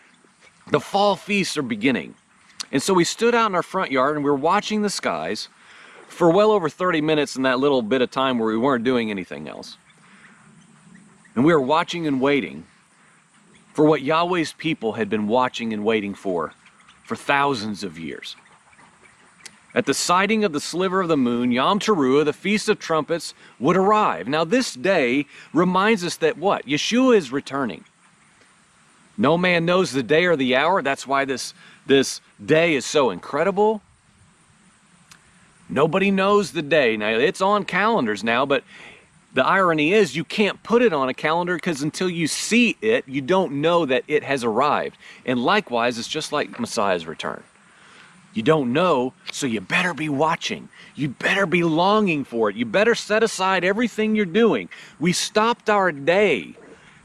the 0.70 0.80
fall 0.80 1.16
feasts 1.16 1.56
are 1.56 1.62
beginning. 1.62 2.14
And 2.72 2.82
so 2.82 2.92
we 2.94 3.04
stood 3.04 3.34
out 3.34 3.46
in 3.46 3.54
our 3.54 3.62
front 3.62 3.92
yard 3.92 4.16
and 4.16 4.24
we 4.24 4.30
were 4.30 4.36
watching 4.36 4.82
the 4.82 4.90
skies 4.90 5.48
for 6.08 6.30
well 6.30 6.50
over 6.50 6.68
30 6.68 7.00
minutes 7.00 7.36
in 7.36 7.42
that 7.42 7.58
little 7.58 7.82
bit 7.82 8.02
of 8.02 8.10
time 8.10 8.38
where 8.38 8.48
we 8.48 8.56
weren't 8.56 8.84
doing 8.84 9.10
anything 9.10 9.48
else. 9.48 9.76
And 11.34 11.44
we 11.44 11.52
were 11.52 11.60
watching 11.60 12.06
and 12.06 12.20
waiting 12.20 12.64
for 13.72 13.84
what 13.84 14.02
Yahweh's 14.02 14.52
people 14.52 14.92
had 14.92 15.10
been 15.10 15.26
watching 15.26 15.72
and 15.72 15.84
waiting 15.84 16.14
for 16.14 16.52
for 17.04 17.16
thousands 17.16 17.84
of 17.84 17.98
years. 17.98 18.36
At 19.74 19.86
the 19.86 19.94
sighting 19.94 20.44
of 20.44 20.52
the 20.52 20.60
sliver 20.60 21.02
of 21.02 21.08
the 21.08 21.16
moon, 21.16 21.50
Yom 21.50 21.80
Teruah, 21.80 22.24
the 22.24 22.32
Feast 22.32 22.68
of 22.68 22.78
Trumpets, 22.78 23.34
would 23.58 23.76
arrive. 23.76 24.28
Now, 24.28 24.44
this 24.44 24.74
day 24.74 25.26
reminds 25.52 26.04
us 26.04 26.16
that 26.18 26.38
what? 26.38 26.64
Yeshua 26.66 27.16
is 27.16 27.32
returning. 27.32 27.84
No 29.18 29.36
man 29.36 29.64
knows 29.64 29.92
the 29.92 30.02
day 30.02 30.26
or 30.26 30.36
the 30.36 30.54
hour. 30.54 30.80
That's 30.80 31.06
why 31.06 31.24
this, 31.24 31.54
this 31.86 32.20
day 32.44 32.74
is 32.74 32.84
so 32.84 33.10
incredible. 33.10 33.82
Nobody 35.68 36.10
knows 36.10 36.52
the 36.52 36.62
day. 36.62 36.96
Now, 36.96 37.08
it's 37.08 37.40
on 37.40 37.64
calendars 37.64 38.22
now, 38.22 38.46
but 38.46 38.62
the 39.32 39.44
irony 39.44 39.92
is 39.92 40.14
you 40.14 40.22
can't 40.22 40.62
put 40.62 40.82
it 40.82 40.92
on 40.92 41.08
a 41.08 41.14
calendar 41.14 41.56
because 41.56 41.82
until 41.82 42.08
you 42.08 42.28
see 42.28 42.76
it, 42.80 43.08
you 43.08 43.20
don't 43.20 43.60
know 43.60 43.84
that 43.86 44.04
it 44.06 44.22
has 44.22 44.44
arrived. 44.44 44.96
And 45.26 45.42
likewise, 45.42 45.98
it's 45.98 46.06
just 46.06 46.30
like 46.30 46.60
Messiah's 46.60 47.06
return. 47.06 47.42
You 48.34 48.42
don't 48.42 48.72
know, 48.72 49.14
so 49.32 49.46
you 49.46 49.60
better 49.60 49.94
be 49.94 50.08
watching. 50.08 50.68
You 50.96 51.08
better 51.08 51.46
be 51.46 51.62
longing 51.62 52.24
for 52.24 52.50
it. 52.50 52.56
You 52.56 52.66
better 52.66 52.96
set 52.96 53.22
aside 53.22 53.64
everything 53.64 54.16
you're 54.16 54.26
doing. 54.26 54.68
We 54.98 55.12
stopped 55.12 55.70
our 55.70 55.92
day 55.92 56.56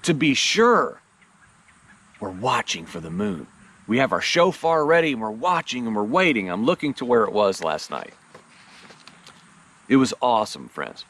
to 0.01 0.13
be 0.15 0.33
sure 0.33 1.01
we're 2.19 2.29
watching 2.31 2.88
for 2.88 3.00
the 3.00 3.12
moon. 3.12 3.45
We 3.88 4.00
have 4.00 4.12
our 4.12 4.21
shofar 4.21 4.86
ready 4.86 5.13
and 5.13 5.21
we're 5.21 5.29
watching 5.29 5.86
and 5.86 5.95
we're 5.95 6.03
waiting. 6.03 6.50
I'm 6.50 6.65
looking 6.65 6.93
to 6.95 7.05
where 7.05 7.24
it 7.24 7.31
was 7.31 7.63
last 7.63 7.91
night. 7.91 8.13
It 9.88 9.98
was 9.98 10.13
awesome, 10.21 10.67
friends. 10.69 11.05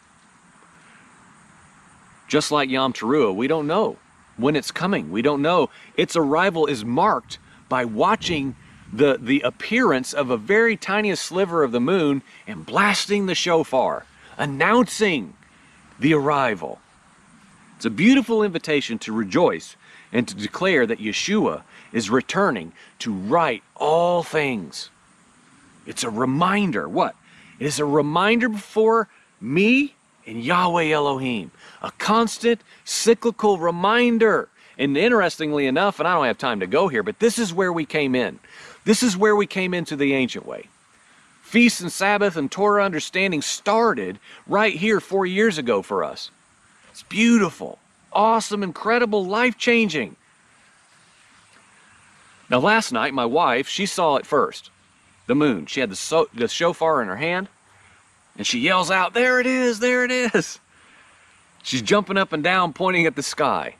Just 2.27 2.51
like 2.51 2.69
Yom 2.69 2.93
Teruah, 2.93 3.35
we 3.35 3.47
don't 3.47 3.67
know 3.67 3.97
when 4.37 4.55
it's 4.55 4.71
coming. 4.71 5.11
We 5.11 5.21
don't 5.21 5.41
know. 5.41 5.69
Its 5.97 6.15
arrival 6.15 6.65
is 6.67 6.85
marked 6.85 7.39
by 7.67 7.85
watching 7.85 8.55
the, 8.91 9.17
the 9.19 9.41
appearance 9.41 10.13
of 10.13 10.29
a 10.29 10.37
very 10.37 10.75
tiniest 10.75 11.23
sliver 11.23 11.63
of 11.63 11.71
the 11.71 11.79
moon 11.79 12.21
and 12.47 12.65
blasting 12.65 13.25
the 13.25 13.35
shofar, 13.35 14.05
announcing 14.37 15.33
the 15.99 16.13
arrival. 16.13 16.79
It's 17.75 17.85
a 17.85 17.89
beautiful 17.89 18.43
invitation 18.43 18.99
to 18.99 19.13
rejoice 19.13 19.75
and 20.11 20.27
to 20.27 20.35
declare 20.35 20.85
that 20.85 20.99
Yeshua 20.99 21.63
is 21.93 22.09
returning 22.09 22.73
to 22.99 23.13
right 23.13 23.63
all 23.75 24.23
things. 24.23 24.89
It's 25.85 26.03
a 26.03 26.09
reminder. 26.09 26.89
What? 26.89 27.15
It 27.59 27.67
is 27.67 27.79
a 27.79 27.85
reminder 27.85 28.49
before 28.49 29.07
me 29.39 29.95
and 30.25 30.43
Yahweh 30.43 30.89
Elohim. 30.89 31.51
A 31.81 31.91
constant 31.91 32.61
cyclical 32.85 33.57
reminder. 33.57 34.49
And 34.77 34.95
interestingly 34.97 35.65
enough, 35.65 35.99
and 35.99 36.07
I 36.07 36.15
don't 36.15 36.25
have 36.25 36.37
time 36.37 36.61
to 36.61 36.67
go 36.67 36.87
here, 36.87 37.03
but 37.03 37.19
this 37.19 37.37
is 37.37 37.53
where 37.53 37.73
we 37.73 37.85
came 37.85 38.15
in. 38.15 38.39
This 38.85 39.03
is 39.03 39.17
where 39.17 39.35
we 39.35 39.45
came 39.45 39.73
into 39.73 39.95
the 39.95 40.13
ancient 40.13 40.45
way. 40.45 40.65
Feasts 41.41 41.81
and 41.81 41.91
Sabbath 41.91 42.37
and 42.37 42.51
Torah 42.51 42.83
understanding 42.83 43.41
started 43.41 44.19
right 44.45 44.75
here 44.75 44.99
four 44.99 45.25
years 45.25 45.57
ago 45.57 45.81
for 45.81 46.03
us. 46.03 46.29
It's 46.91 47.03
beautiful, 47.03 47.79
awesome, 48.13 48.61
incredible, 48.61 49.25
life 49.25 49.57
changing. 49.57 50.15
Now, 52.49 52.59
last 52.59 52.91
night, 52.91 53.13
my 53.13 53.25
wife, 53.25 53.67
she 53.67 53.85
saw 53.85 54.17
it 54.17 54.25
first 54.25 54.69
the 55.27 55.35
moon. 55.35 55.67
She 55.67 55.79
had 55.79 55.91
the, 55.91 55.95
so- 55.95 56.29
the 56.33 56.47
shofar 56.47 57.01
in 57.01 57.07
her 57.07 57.15
hand, 57.15 57.47
and 58.37 58.45
she 58.45 58.59
yells 58.59 58.89
out, 58.89 59.13
There 59.13 59.39
it 59.39 59.45
is, 59.45 59.79
there 59.79 60.03
it 60.03 60.11
is. 60.11 60.59
She's 61.63 61.81
jumping 61.81 62.17
up 62.17 62.33
and 62.33 62.43
down, 62.43 62.73
pointing 62.73 63.05
at 63.05 63.15
the 63.15 63.23
sky. 63.23 63.75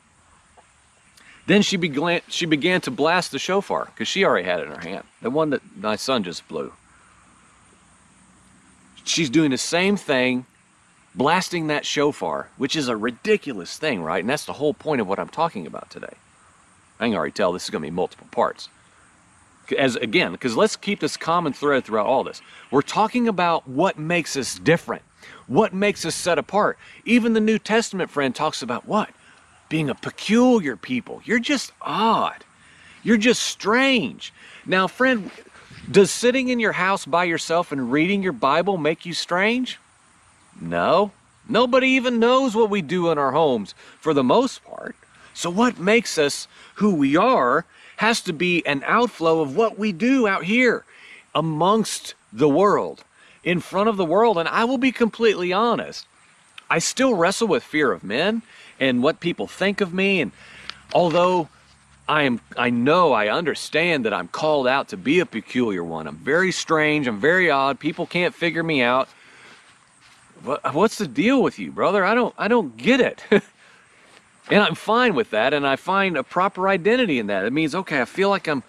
Then 1.46 1.62
she 1.62 1.76
began, 1.76 2.20
she 2.28 2.46
began 2.46 2.80
to 2.82 2.90
blast 2.90 3.32
the 3.32 3.38
shofar 3.38 3.86
because 3.86 4.08
she 4.08 4.24
already 4.24 4.46
had 4.46 4.60
it 4.60 4.66
in 4.66 4.72
her 4.72 4.88
hand, 4.88 5.04
the 5.20 5.30
one 5.30 5.50
that 5.50 5.62
my 5.76 5.96
son 5.96 6.22
just 6.22 6.46
blew. 6.48 6.72
She's 9.04 9.30
doing 9.30 9.50
the 9.50 9.58
same 9.58 9.96
thing, 9.96 10.46
blasting 11.14 11.66
that 11.68 11.84
shofar, 11.84 12.48
which 12.56 12.76
is 12.76 12.88
a 12.88 12.96
ridiculous 12.96 13.76
thing, 13.78 14.02
right? 14.02 14.20
And 14.20 14.30
that's 14.30 14.44
the 14.44 14.52
whole 14.52 14.74
point 14.74 15.00
of 15.00 15.08
what 15.08 15.18
I'm 15.18 15.28
talking 15.28 15.66
about 15.66 15.90
today. 15.90 16.14
I 17.00 17.06
can 17.08 17.16
already 17.16 17.32
tell 17.32 17.52
this 17.52 17.64
is 17.64 17.70
going 17.70 17.82
to 17.82 17.86
be 17.86 17.94
multiple 17.94 18.28
parts. 18.30 18.68
As 19.76 19.96
again, 19.96 20.32
because 20.32 20.56
let's 20.56 20.76
keep 20.76 21.00
this 21.00 21.16
common 21.16 21.52
thread 21.52 21.84
throughout 21.84 22.06
all 22.06 22.24
this. 22.24 22.42
We're 22.70 22.82
talking 22.82 23.28
about 23.28 23.68
what 23.68 23.98
makes 23.98 24.36
us 24.36 24.58
different, 24.58 25.02
what 25.46 25.72
makes 25.72 26.04
us 26.04 26.14
set 26.14 26.38
apart. 26.38 26.76
Even 27.04 27.32
the 27.32 27.40
New 27.40 27.58
Testament 27.58 28.10
friend 28.10 28.34
talks 28.34 28.62
about 28.62 28.86
what? 28.86 29.10
Being 29.70 29.88
a 29.88 29.94
peculiar 29.94 30.76
people. 30.76 31.22
You're 31.24 31.38
just 31.38 31.72
odd. 31.80 32.44
You're 33.02 33.16
just 33.16 33.42
strange. 33.42 34.34
Now, 34.66 34.86
friend, 34.86 35.30
does 35.90 36.10
sitting 36.10 36.48
in 36.48 36.60
your 36.60 36.72
house 36.72 37.06
by 37.06 37.24
yourself 37.24 37.72
and 37.72 37.90
reading 37.90 38.22
your 38.22 38.34
Bible 38.34 38.76
make 38.76 39.06
you 39.06 39.14
strange? 39.14 39.78
No. 40.60 41.12
Nobody 41.48 41.88
even 41.88 42.20
knows 42.20 42.54
what 42.54 42.68
we 42.68 42.82
do 42.82 43.10
in 43.10 43.16
our 43.16 43.32
homes 43.32 43.74
for 43.98 44.12
the 44.12 44.22
most 44.22 44.62
part. 44.64 44.94
So, 45.32 45.48
what 45.48 45.78
makes 45.78 46.18
us 46.18 46.46
who 46.74 46.94
we 46.94 47.16
are 47.16 47.64
has 47.96 48.20
to 48.22 48.32
be 48.32 48.64
an 48.66 48.82
outflow 48.86 49.40
of 49.40 49.56
what 49.56 49.78
we 49.78 49.92
do 49.92 50.26
out 50.26 50.44
here 50.44 50.84
amongst 51.34 52.14
the 52.32 52.48
world, 52.48 53.04
in 53.44 53.60
front 53.60 53.88
of 53.88 53.96
the 53.96 54.04
world. 54.04 54.38
And 54.38 54.48
I 54.48 54.64
will 54.64 54.78
be 54.78 54.92
completely 54.92 55.52
honest, 55.52 56.06
I 56.70 56.78
still 56.78 57.14
wrestle 57.14 57.48
with 57.48 57.62
fear 57.62 57.92
of 57.92 58.04
men 58.04 58.42
and 58.80 59.02
what 59.02 59.20
people 59.20 59.46
think 59.46 59.80
of 59.80 59.94
me. 59.94 60.20
And 60.20 60.32
although 60.92 61.48
I 62.08 62.22
am, 62.22 62.40
I 62.56 62.70
know, 62.70 63.12
I 63.12 63.28
understand 63.28 64.04
that 64.06 64.12
I'm 64.12 64.26
called 64.26 64.66
out 64.66 64.88
to 64.88 64.96
be 64.96 65.20
a 65.20 65.26
peculiar 65.26 65.84
one. 65.84 66.08
I'm 66.08 66.16
very 66.16 66.50
strange. 66.50 67.06
I'm 67.06 67.20
very 67.20 67.50
odd. 67.50 67.78
People 67.78 68.06
can't 68.06 68.34
figure 68.34 68.64
me 68.64 68.82
out. 68.82 69.08
What's 70.72 70.98
the 70.98 71.06
deal 71.06 71.42
with 71.42 71.58
you, 71.58 71.70
brother? 71.70 72.04
I 72.04 72.14
don't, 72.14 72.34
I 72.38 72.48
don't 72.48 72.76
get 72.76 73.00
it. 73.00 73.22
and 73.30 74.62
I'm 74.62 74.74
fine 74.74 75.14
with 75.14 75.30
that. 75.30 75.52
And 75.52 75.66
I 75.66 75.76
find 75.76 76.16
a 76.16 76.24
proper 76.24 76.68
identity 76.68 77.18
in 77.18 77.26
that. 77.28 77.44
It 77.44 77.52
means, 77.52 77.74
okay, 77.74 78.00
I 78.00 78.06
feel 78.06 78.30
like 78.30 78.48
I'm, 78.48 78.62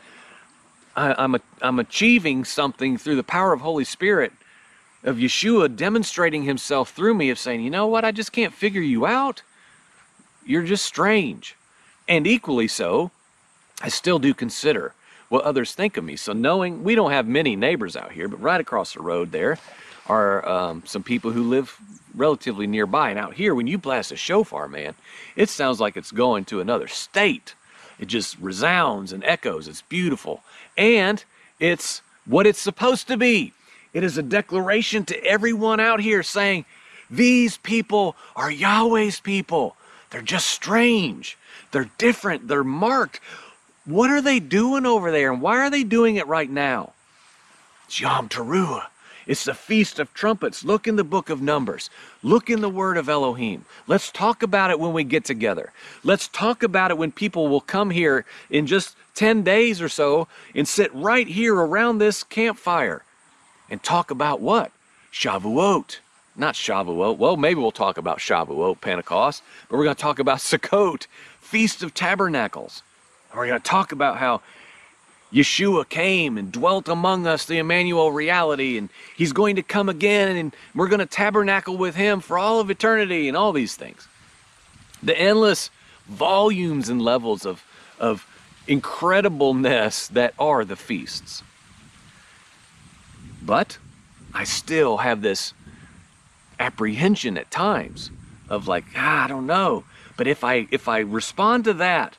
I, 0.95 1.15
I'm, 1.17 1.35
a, 1.35 1.41
I'm 1.61 1.79
achieving 1.79 2.43
something 2.43 2.97
through 2.97 3.15
the 3.15 3.23
power 3.23 3.53
of 3.53 3.61
Holy 3.61 3.85
Spirit 3.85 4.33
of 5.03 5.15
Yeshua 5.15 5.75
demonstrating 5.75 6.43
himself 6.43 6.91
through 6.91 7.15
me 7.15 7.29
of 7.29 7.39
saying, 7.39 7.61
you 7.61 7.71
know 7.71 7.87
what, 7.87 8.05
I 8.05 8.11
just 8.11 8.31
can't 8.31 8.53
figure 8.53 8.81
you 8.81 9.07
out. 9.07 9.41
You're 10.45 10.63
just 10.63 10.86
strange. 10.86 11.55
And 12.07 12.27
equally 12.27 12.67
so, 12.67 13.12
I 13.81 13.89
still 13.89 14.19
do 14.19 14.33
consider 14.33 14.93
what 15.29 15.43
others 15.43 15.74
think 15.74 15.98
of 15.98 16.03
me. 16.03 16.15
So 16.15 16.33
knowing 16.33 16.83
we 16.83 16.95
don't 16.95 17.12
have 17.12 17.27
many 17.27 17.55
neighbors 17.55 17.95
out 17.95 18.12
here, 18.12 18.27
but 18.27 18.41
right 18.41 18.60
across 18.60 18.93
the 18.93 19.01
road 19.01 19.31
there 19.31 19.57
are 20.07 20.48
um, 20.48 20.83
some 20.86 21.03
people 21.03 21.31
who 21.31 21.43
live 21.43 21.77
relatively 22.13 22.67
nearby. 22.67 23.12
And 23.12 23.19
out 23.19 23.36
here, 23.36 23.55
when 23.55 23.67
you 23.67 23.77
blast 23.77 24.12
a 24.12 24.17
shofar, 24.17 24.67
man, 24.67 24.93
it 25.36 25.50
sounds 25.50 25.79
like 25.79 25.95
it's 25.95 26.12
going 26.12 26.45
to 26.45 26.60
another 26.60 26.88
state. 26.88 27.55
It 28.00 28.07
just 28.07 28.38
resounds 28.39 29.13
and 29.13 29.24
echoes. 29.24 29.67
It's 29.67 29.83
beautiful. 29.83 30.43
And 30.77 31.24
it's 31.60 32.01
what 32.25 32.48
it's 32.48 32.60
supposed 32.60 33.07
to 33.07 33.17
be. 33.17 33.53
It 33.93 34.03
is 34.03 34.17
a 34.17 34.24
declaration 34.24 35.05
to 35.05 35.24
everyone 35.24 35.79
out 35.79 36.01
here 36.01 36.24
saying, 36.24 36.65
These 37.10 37.57
people 37.57 38.15
are 38.36 38.51
Yahweh's 38.51 39.19
people. 39.19 39.75
They're 40.11 40.21
just 40.21 40.47
strange. 40.47 41.37
They're 41.71 41.89
different. 41.97 42.47
They're 42.47 42.63
marked. 42.63 43.19
What 43.85 44.11
are 44.11 44.21
they 44.21 44.39
doing 44.39 44.85
over 44.85 45.11
there? 45.11 45.31
And 45.31 45.41
why 45.41 45.57
are 45.57 45.69
they 45.69 45.83
doing 45.83 46.17
it 46.17 46.27
right 46.27 46.49
now? 46.49 46.93
It's 47.85 47.99
Yom 47.99 48.29
Teruah. 48.29 48.87
It's 49.27 49.45
the 49.45 49.53
Feast 49.53 49.99
of 49.99 50.13
Trumpets. 50.13 50.63
Look 50.63 50.87
in 50.87 50.95
the 50.95 51.03
book 51.03 51.29
of 51.29 51.41
Numbers. 51.41 51.89
Look 52.23 52.49
in 52.49 52.61
the 52.61 52.69
word 52.69 52.97
of 52.97 53.07
Elohim. 53.07 53.65
Let's 53.87 54.11
talk 54.11 54.43
about 54.43 54.71
it 54.71 54.79
when 54.79 54.93
we 54.93 55.03
get 55.03 55.23
together. 55.23 55.71
Let's 56.03 56.27
talk 56.27 56.63
about 56.63 56.91
it 56.91 56.97
when 56.97 57.11
people 57.11 57.47
will 57.47 57.61
come 57.61 57.91
here 57.91 58.25
in 58.49 58.67
just 58.67 58.95
10 59.15 59.43
days 59.43 59.81
or 59.81 59.89
so 59.89 60.27
and 60.55 60.67
sit 60.67 60.93
right 60.93 61.27
here 61.27 61.55
around 61.55 61.97
this 61.97 62.23
campfire 62.23 63.03
and 63.69 63.81
talk 63.81 64.11
about 64.11 64.41
what? 64.41 64.71
Shavuot. 65.13 65.99
Not 66.35 66.55
Shavuot. 66.55 67.17
Well, 67.17 67.38
maybe 67.38 67.59
we'll 67.59 67.71
talk 67.71 67.97
about 67.97 68.19
Shavuot, 68.19 68.81
Pentecost, 68.81 69.43
but 69.69 69.77
we're 69.77 69.83
going 69.83 69.95
to 69.95 70.01
talk 70.01 70.19
about 70.19 70.38
Sukkot, 70.39 71.07
Feast 71.39 71.83
of 71.83 71.93
Tabernacles. 71.93 72.83
We're 73.35 73.47
going 73.47 73.61
to 73.61 73.67
talk 73.67 73.91
about 73.91 74.17
how 74.17 74.41
Yeshua 75.31 75.88
came 75.88 76.38
and 76.38 76.51
dwelt 76.51 76.89
among 76.89 77.25
us, 77.25 77.45
the 77.45 77.57
Emmanuel 77.57 78.11
reality, 78.11 78.77
and 78.77 78.89
he's 79.15 79.31
going 79.31 79.55
to 79.55 79.63
come 79.63 79.88
again, 79.88 80.35
and 80.35 80.55
we're 80.75 80.89
going 80.89 81.00
to 81.00 81.05
tabernacle 81.05 81.77
with 81.77 81.95
him 81.95 82.19
for 82.19 82.38
all 82.38 82.59
of 82.59 82.69
eternity, 82.69 83.27
and 83.27 83.38
all 83.38 83.53
these 83.53 83.75
things. 83.75 84.07
The 85.01 85.17
endless 85.17 85.69
volumes 86.07 86.89
and 86.89 87.01
levels 87.01 87.45
of, 87.45 87.63
of 88.00 88.27
incredibleness 88.67 90.09
that 90.09 90.33
are 90.38 90.65
the 90.65 90.75
feasts. 90.75 91.43
But 93.41 93.77
I 94.33 94.43
still 94.43 94.97
have 94.97 95.21
this 95.21 95.53
apprehension 96.61 97.37
at 97.37 97.51
times 97.51 98.11
of 98.47 98.67
like, 98.67 98.85
ah, 98.95 99.25
I 99.25 99.27
don't 99.27 99.47
know. 99.47 99.83
But 100.15 100.27
if 100.27 100.43
I 100.43 100.67
if 100.71 100.87
I 100.87 100.99
respond 100.99 101.63
to 101.65 101.73
that, 101.73 102.17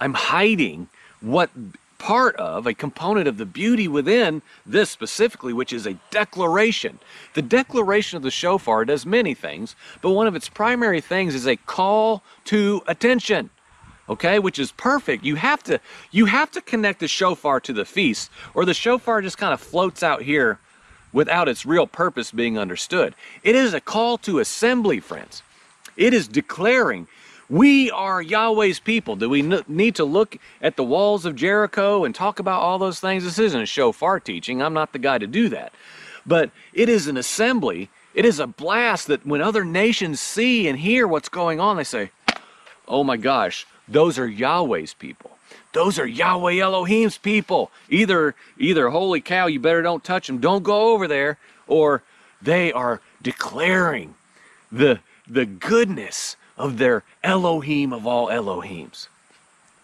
I'm 0.00 0.14
hiding 0.14 0.88
what 1.20 1.50
part 1.98 2.34
of 2.36 2.66
a 2.66 2.72
component 2.72 3.28
of 3.28 3.36
the 3.36 3.44
beauty 3.44 3.86
within 3.86 4.40
this 4.64 4.90
specifically, 4.90 5.52
which 5.52 5.72
is 5.72 5.86
a 5.86 5.98
declaration. 6.10 6.98
The 7.34 7.42
declaration 7.42 8.16
of 8.16 8.22
the 8.22 8.30
shofar 8.30 8.86
does 8.86 9.04
many 9.04 9.34
things, 9.34 9.76
but 10.00 10.10
one 10.10 10.26
of 10.26 10.34
its 10.34 10.48
primary 10.48 11.02
things 11.02 11.34
is 11.34 11.46
a 11.46 11.56
call 11.56 12.22
to 12.46 12.82
attention. 12.88 13.50
Okay, 14.08 14.40
which 14.40 14.58
is 14.58 14.72
perfect. 14.72 15.24
You 15.24 15.36
have 15.36 15.62
to 15.64 15.78
you 16.10 16.24
have 16.26 16.50
to 16.52 16.60
connect 16.60 16.98
the 16.98 17.06
shofar 17.06 17.60
to 17.60 17.72
the 17.72 17.84
feast, 17.84 18.30
or 18.54 18.64
the 18.64 18.74
shofar 18.74 19.22
just 19.22 19.38
kind 19.38 19.54
of 19.54 19.60
floats 19.60 20.02
out 20.02 20.22
here 20.22 20.58
without 21.12 21.48
its 21.48 21.66
real 21.66 21.86
purpose 21.86 22.30
being 22.30 22.58
understood. 22.58 23.14
It 23.42 23.54
is 23.54 23.74
a 23.74 23.80
call 23.80 24.18
to 24.18 24.38
assembly, 24.38 25.00
friends. 25.00 25.42
It 25.96 26.14
is 26.14 26.28
declaring 26.28 27.08
we 27.48 27.90
are 27.90 28.22
Yahweh's 28.22 28.78
people. 28.78 29.16
Do 29.16 29.28
we 29.28 29.42
need 29.42 29.96
to 29.96 30.04
look 30.04 30.38
at 30.62 30.76
the 30.76 30.84
walls 30.84 31.26
of 31.26 31.34
Jericho 31.34 32.04
and 32.04 32.14
talk 32.14 32.38
about 32.38 32.62
all 32.62 32.78
those 32.78 33.00
things? 33.00 33.24
This 33.24 33.40
isn't 33.40 33.60
a 33.60 33.66
shofar 33.66 34.20
teaching. 34.20 34.62
I'm 34.62 34.72
not 34.72 34.92
the 34.92 35.00
guy 35.00 35.18
to 35.18 35.26
do 35.26 35.48
that. 35.48 35.72
But 36.24 36.52
it 36.72 36.88
is 36.88 37.08
an 37.08 37.16
assembly. 37.16 37.88
It 38.14 38.24
is 38.24 38.38
a 38.38 38.46
blast 38.46 39.08
that 39.08 39.26
when 39.26 39.42
other 39.42 39.64
nations 39.64 40.20
see 40.20 40.68
and 40.68 40.78
hear 40.78 41.08
what's 41.08 41.28
going 41.28 41.58
on, 41.58 41.76
they 41.76 41.84
say, 41.84 42.10
oh 42.86 43.02
my 43.02 43.16
gosh, 43.16 43.66
those 43.88 44.16
are 44.16 44.28
Yahweh's 44.28 44.94
people. 44.94 45.32
Those 45.72 45.98
are 45.98 46.06
Yahweh 46.06 46.58
Elohim's 46.58 47.18
people. 47.18 47.70
Either, 47.88 48.34
either, 48.58 48.90
holy 48.90 49.20
cow, 49.20 49.46
you 49.46 49.60
better 49.60 49.82
don't 49.82 50.04
touch 50.04 50.26
them. 50.26 50.38
Don't 50.38 50.62
go 50.62 50.92
over 50.92 51.06
there. 51.06 51.38
Or 51.66 52.02
they 52.42 52.72
are 52.72 53.00
declaring 53.22 54.14
the, 54.72 55.00
the 55.28 55.46
goodness 55.46 56.36
of 56.56 56.78
their 56.78 57.04
Elohim 57.22 57.92
of 57.92 58.06
all 58.06 58.28
Elohims. 58.28 59.08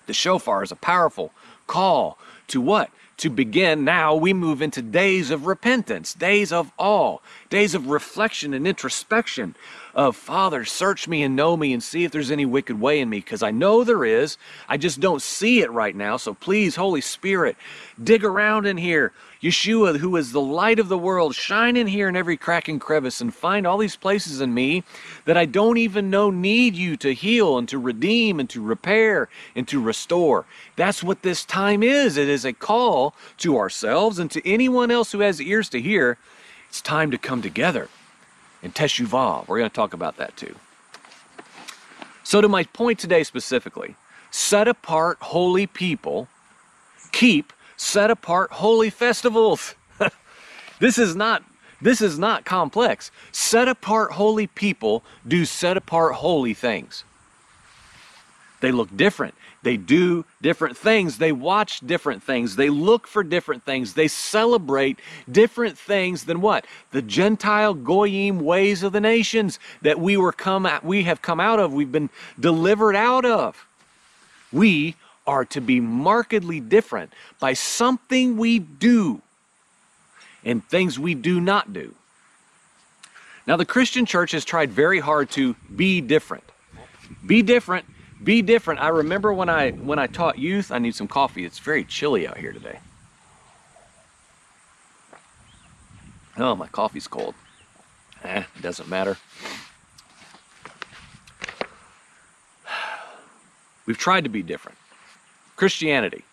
The 0.06 0.14
shofar 0.14 0.62
is 0.62 0.72
a 0.72 0.76
powerful 0.76 1.32
call 1.66 2.18
to 2.48 2.60
what? 2.60 2.90
To 3.18 3.30
begin 3.30 3.82
now, 3.84 4.14
we 4.14 4.34
move 4.34 4.60
into 4.60 4.82
days 4.82 5.30
of 5.30 5.46
repentance, 5.46 6.12
days 6.12 6.52
of 6.52 6.70
awe, 6.76 7.18
days 7.50 7.74
of 7.74 7.88
reflection 7.88 8.54
and 8.54 8.66
introspection, 8.66 9.54
of 9.94 10.14
Father, 10.14 10.64
search 10.64 11.08
me 11.08 11.22
and 11.22 11.34
know 11.34 11.56
me 11.56 11.72
and 11.72 11.82
see 11.82 12.04
if 12.04 12.12
there's 12.12 12.30
any 12.30 12.44
wicked 12.44 12.78
way 12.78 13.00
in 13.00 13.08
me, 13.08 13.18
because 13.18 13.42
I 13.42 13.50
know 13.50 13.82
there 13.82 14.04
is. 14.04 14.36
I 14.68 14.76
just 14.76 15.00
don't 15.00 15.22
see 15.22 15.60
it 15.60 15.70
right 15.70 15.96
now. 15.96 16.18
So 16.18 16.34
please, 16.34 16.76
Holy 16.76 17.00
Spirit, 17.00 17.56
dig 18.02 18.22
around 18.22 18.66
in 18.66 18.76
here. 18.76 19.12
Yeshua, 19.42 19.96
who 19.96 20.16
is 20.16 20.32
the 20.32 20.40
light 20.40 20.78
of 20.78 20.88
the 20.88 20.98
world, 20.98 21.34
shine 21.34 21.76
in 21.76 21.86
here 21.86 22.08
in 22.08 22.16
every 22.16 22.36
crack 22.36 22.68
and 22.68 22.80
crevice 22.80 23.20
and 23.20 23.34
find 23.34 23.66
all 23.66 23.78
these 23.78 23.96
places 23.96 24.40
in 24.40 24.52
me 24.52 24.82
that 25.24 25.36
I 25.36 25.46
don't 25.46 25.78
even 25.78 26.10
know 26.10 26.30
need 26.30 26.74
you 26.74 26.96
to 26.98 27.14
heal 27.14 27.56
and 27.56 27.68
to 27.68 27.78
redeem 27.78 28.38
and 28.38 28.50
to 28.50 28.62
repair 28.62 29.28
and 29.54 29.66
to 29.68 29.80
restore. 29.80 30.44
That's 30.74 31.02
what 31.02 31.22
this 31.22 31.44
time 31.44 31.82
is. 31.82 32.16
It 32.16 32.28
is 32.28 32.44
a 32.44 32.52
call 32.52 33.14
to 33.38 33.56
ourselves 33.56 34.18
and 34.18 34.30
to 34.32 34.46
anyone 34.46 34.90
else 34.90 35.12
who 35.12 35.20
has 35.20 35.40
ears 35.40 35.70
to 35.70 35.80
hear. 35.80 36.18
It's 36.68 36.80
time 36.80 37.10
to 37.10 37.18
come 37.18 37.42
together 37.42 37.88
and 38.62 38.74
Teshuvah. 38.74 39.46
We're 39.48 39.58
going 39.58 39.70
to 39.70 39.74
talk 39.74 39.94
about 39.94 40.16
that 40.16 40.36
too. 40.36 40.54
So, 42.22 42.40
to 42.40 42.48
my 42.48 42.64
point 42.64 42.98
today 42.98 43.22
specifically, 43.22 43.94
set 44.30 44.66
apart 44.68 45.18
holy 45.20 45.66
people 45.66 46.28
keep 47.12 47.52
set 47.76 48.10
apart 48.10 48.52
holy 48.52 48.90
festivals. 48.90 49.74
this 50.80 50.98
is 50.98 51.14
not 51.14 51.42
this 51.80 52.00
is 52.00 52.18
not 52.18 52.44
complex. 52.44 53.10
Set 53.32 53.68
apart 53.68 54.12
holy 54.12 54.46
people 54.46 55.04
do 55.26 55.44
set 55.44 55.76
apart 55.76 56.14
holy 56.14 56.54
things. 56.54 57.04
They 58.60 58.72
look 58.72 58.94
different. 58.96 59.34
They 59.66 59.76
do 59.76 60.24
different 60.40 60.76
things. 60.76 61.18
They 61.18 61.32
watch 61.32 61.80
different 61.80 62.22
things. 62.22 62.54
They 62.54 62.70
look 62.70 63.08
for 63.08 63.24
different 63.24 63.64
things. 63.64 63.94
They 63.94 64.06
celebrate 64.06 65.00
different 65.28 65.76
things 65.76 66.22
than 66.22 66.40
what? 66.40 66.64
The 66.92 67.02
Gentile 67.02 67.74
goyim 67.74 68.38
ways 68.38 68.84
of 68.84 68.92
the 68.92 69.00
nations 69.00 69.58
that 69.82 69.98
we 69.98 70.16
were 70.16 70.30
come 70.30 70.66
at, 70.66 70.84
we 70.84 71.02
have 71.02 71.20
come 71.20 71.40
out 71.40 71.58
of. 71.58 71.74
We've 71.74 71.90
been 71.90 72.10
delivered 72.38 72.94
out 72.94 73.24
of. 73.24 73.66
We 74.52 74.94
are 75.26 75.44
to 75.46 75.60
be 75.60 75.80
markedly 75.80 76.60
different 76.60 77.12
by 77.40 77.54
something 77.54 78.36
we 78.36 78.60
do 78.60 79.20
and 80.44 80.64
things 80.68 80.96
we 80.96 81.16
do 81.16 81.40
not 81.40 81.72
do. 81.72 81.92
Now, 83.48 83.56
the 83.56 83.66
Christian 83.66 84.06
church 84.06 84.30
has 84.30 84.44
tried 84.44 84.70
very 84.70 85.00
hard 85.00 85.28
to 85.30 85.56
be 85.74 86.00
different. 86.00 86.44
Be 87.26 87.42
different 87.42 87.84
be 88.22 88.42
different. 88.42 88.80
I 88.80 88.88
remember 88.88 89.32
when 89.32 89.48
I 89.48 89.70
when 89.70 89.98
I 89.98 90.06
taught 90.06 90.38
youth, 90.38 90.70
I 90.70 90.78
need 90.78 90.94
some 90.94 91.08
coffee. 91.08 91.44
It's 91.44 91.58
very 91.58 91.84
chilly 91.84 92.26
out 92.26 92.38
here 92.38 92.52
today. 92.52 92.78
Oh, 96.38 96.54
my 96.54 96.66
coffee's 96.68 97.08
cold. 97.08 97.34
Eh, 98.22 98.42
it 98.56 98.62
doesn't 98.62 98.88
matter. 98.88 99.16
We've 103.86 103.96
tried 103.96 104.24
to 104.24 104.30
be 104.30 104.42
different. 104.42 104.76
Christianity. 105.56 106.24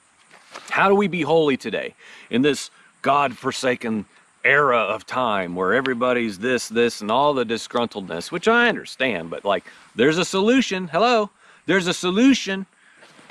How 0.70 0.90
do 0.90 0.96
we 0.96 1.08
be 1.08 1.22
holy 1.22 1.56
today 1.56 1.96
in 2.30 2.42
this 2.42 2.70
God 3.02 3.38
forsaken 3.38 4.06
era 4.44 4.80
of 4.80 5.06
time 5.06 5.56
where 5.56 5.74
everybody's 5.74 6.40
this, 6.40 6.68
this, 6.68 7.00
and 7.00 7.10
all 7.10 7.34
the 7.34 7.46
disgruntledness, 7.46 8.32
which 8.32 8.48
I 8.48 8.68
understand, 8.68 9.30
but 9.30 9.46
like 9.46 9.64
there's 9.96 10.18
a 10.18 10.26
solution. 10.26 10.90
Hello. 10.90 11.30
There's 11.66 11.88
a 11.88 11.94
solution. 11.94 12.66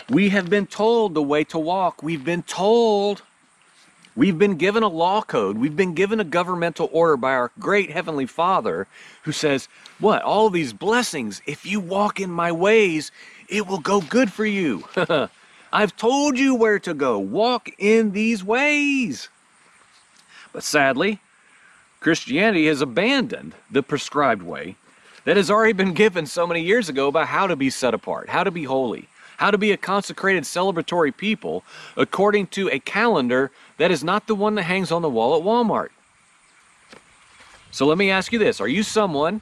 We 0.09 0.31
have 0.31 0.49
been 0.49 0.66
told 0.66 1.14
the 1.14 1.23
way 1.23 1.45
to 1.45 1.59
walk. 1.59 2.03
We've 2.03 2.25
been 2.25 2.42
told. 2.42 3.23
We've 4.14 4.38
been 4.38 4.57
given 4.57 4.83
a 4.83 4.88
law 4.88 5.23
code. 5.23 5.57
We've 5.59 5.77
been 5.77 5.95
given 5.95 6.21
a 6.21 6.25
governmental 6.25 6.88
order 6.92 7.16
by 7.16 7.33
our 7.33 7.51
great 7.59 7.90
Heavenly 7.90 8.27
Father 8.27 8.87
who 9.23 9.33
says, 9.33 9.68
What? 9.99 10.23
All 10.23 10.51
these 10.51 10.73
blessings, 10.73 11.40
if 11.47 11.64
you 11.64 11.81
walk 11.81 12.21
in 12.21 12.31
my 12.31 12.53
ways, 12.53 13.11
it 13.49 13.66
will 13.66 13.79
go 13.79 14.01
good 14.01 14.33
for 14.33 14.45
you. 14.47 14.85
I've 15.73 15.97
told 15.97 16.38
you 16.38 16.55
where 16.55 16.79
to 16.81 16.92
go. 16.92 17.18
Walk 17.18 17.71
in 17.79 18.12
these 18.12 18.45
ways. 18.45 19.29
But 20.53 20.62
sadly, 20.62 21.21
Christianity 22.01 22.66
has 22.66 22.83
abandoned 22.83 23.55
the 23.71 23.83
prescribed 23.83 24.42
way 24.42 24.77
that 25.24 25.37
has 25.37 25.50
already 25.50 25.72
been 25.72 25.92
given 25.92 26.26
so 26.26 26.46
many 26.46 26.62
years 26.62 26.88
ago 26.88 27.08
about 27.08 27.28
how 27.28 27.46
to 27.46 27.56
be 27.56 27.70
set 27.70 27.94
apart, 27.94 28.28
how 28.28 28.44
to 28.44 28.50
be 28.50 28.64
holy, 28.64 29.08
how 29.37 29.50
to 29.50 29.58
be 29.58 29.72
a 29.72 29.76
consecrated 29.76 30.44
celebratory 30.44 31.16
people 31.16 31.64
according 31.96 32.46
to 32.46 32.68
a 32.70 32.78
calendar 32.78 33.50
that 33.78 33.90
is 33.90 34.04
not 34.04 34.26
the 34.26 34.35
one 34.35 34.54
that 34.54 34.64
hangs 34.64 34.92
on 34.92 35.02
the 35.02 35.11
wall 35.11 35.37
at 35.37 35.44
Walmart. 35.44 35.88
So 37.70 37.87
let 37.87 37.98
me 37.98 38.11
ask 38.11 38.32
you 38.32 38.38
this 38.38 38.61
Are 38.61 38.68
you 38.68 38.82
someone, 38.82 39.40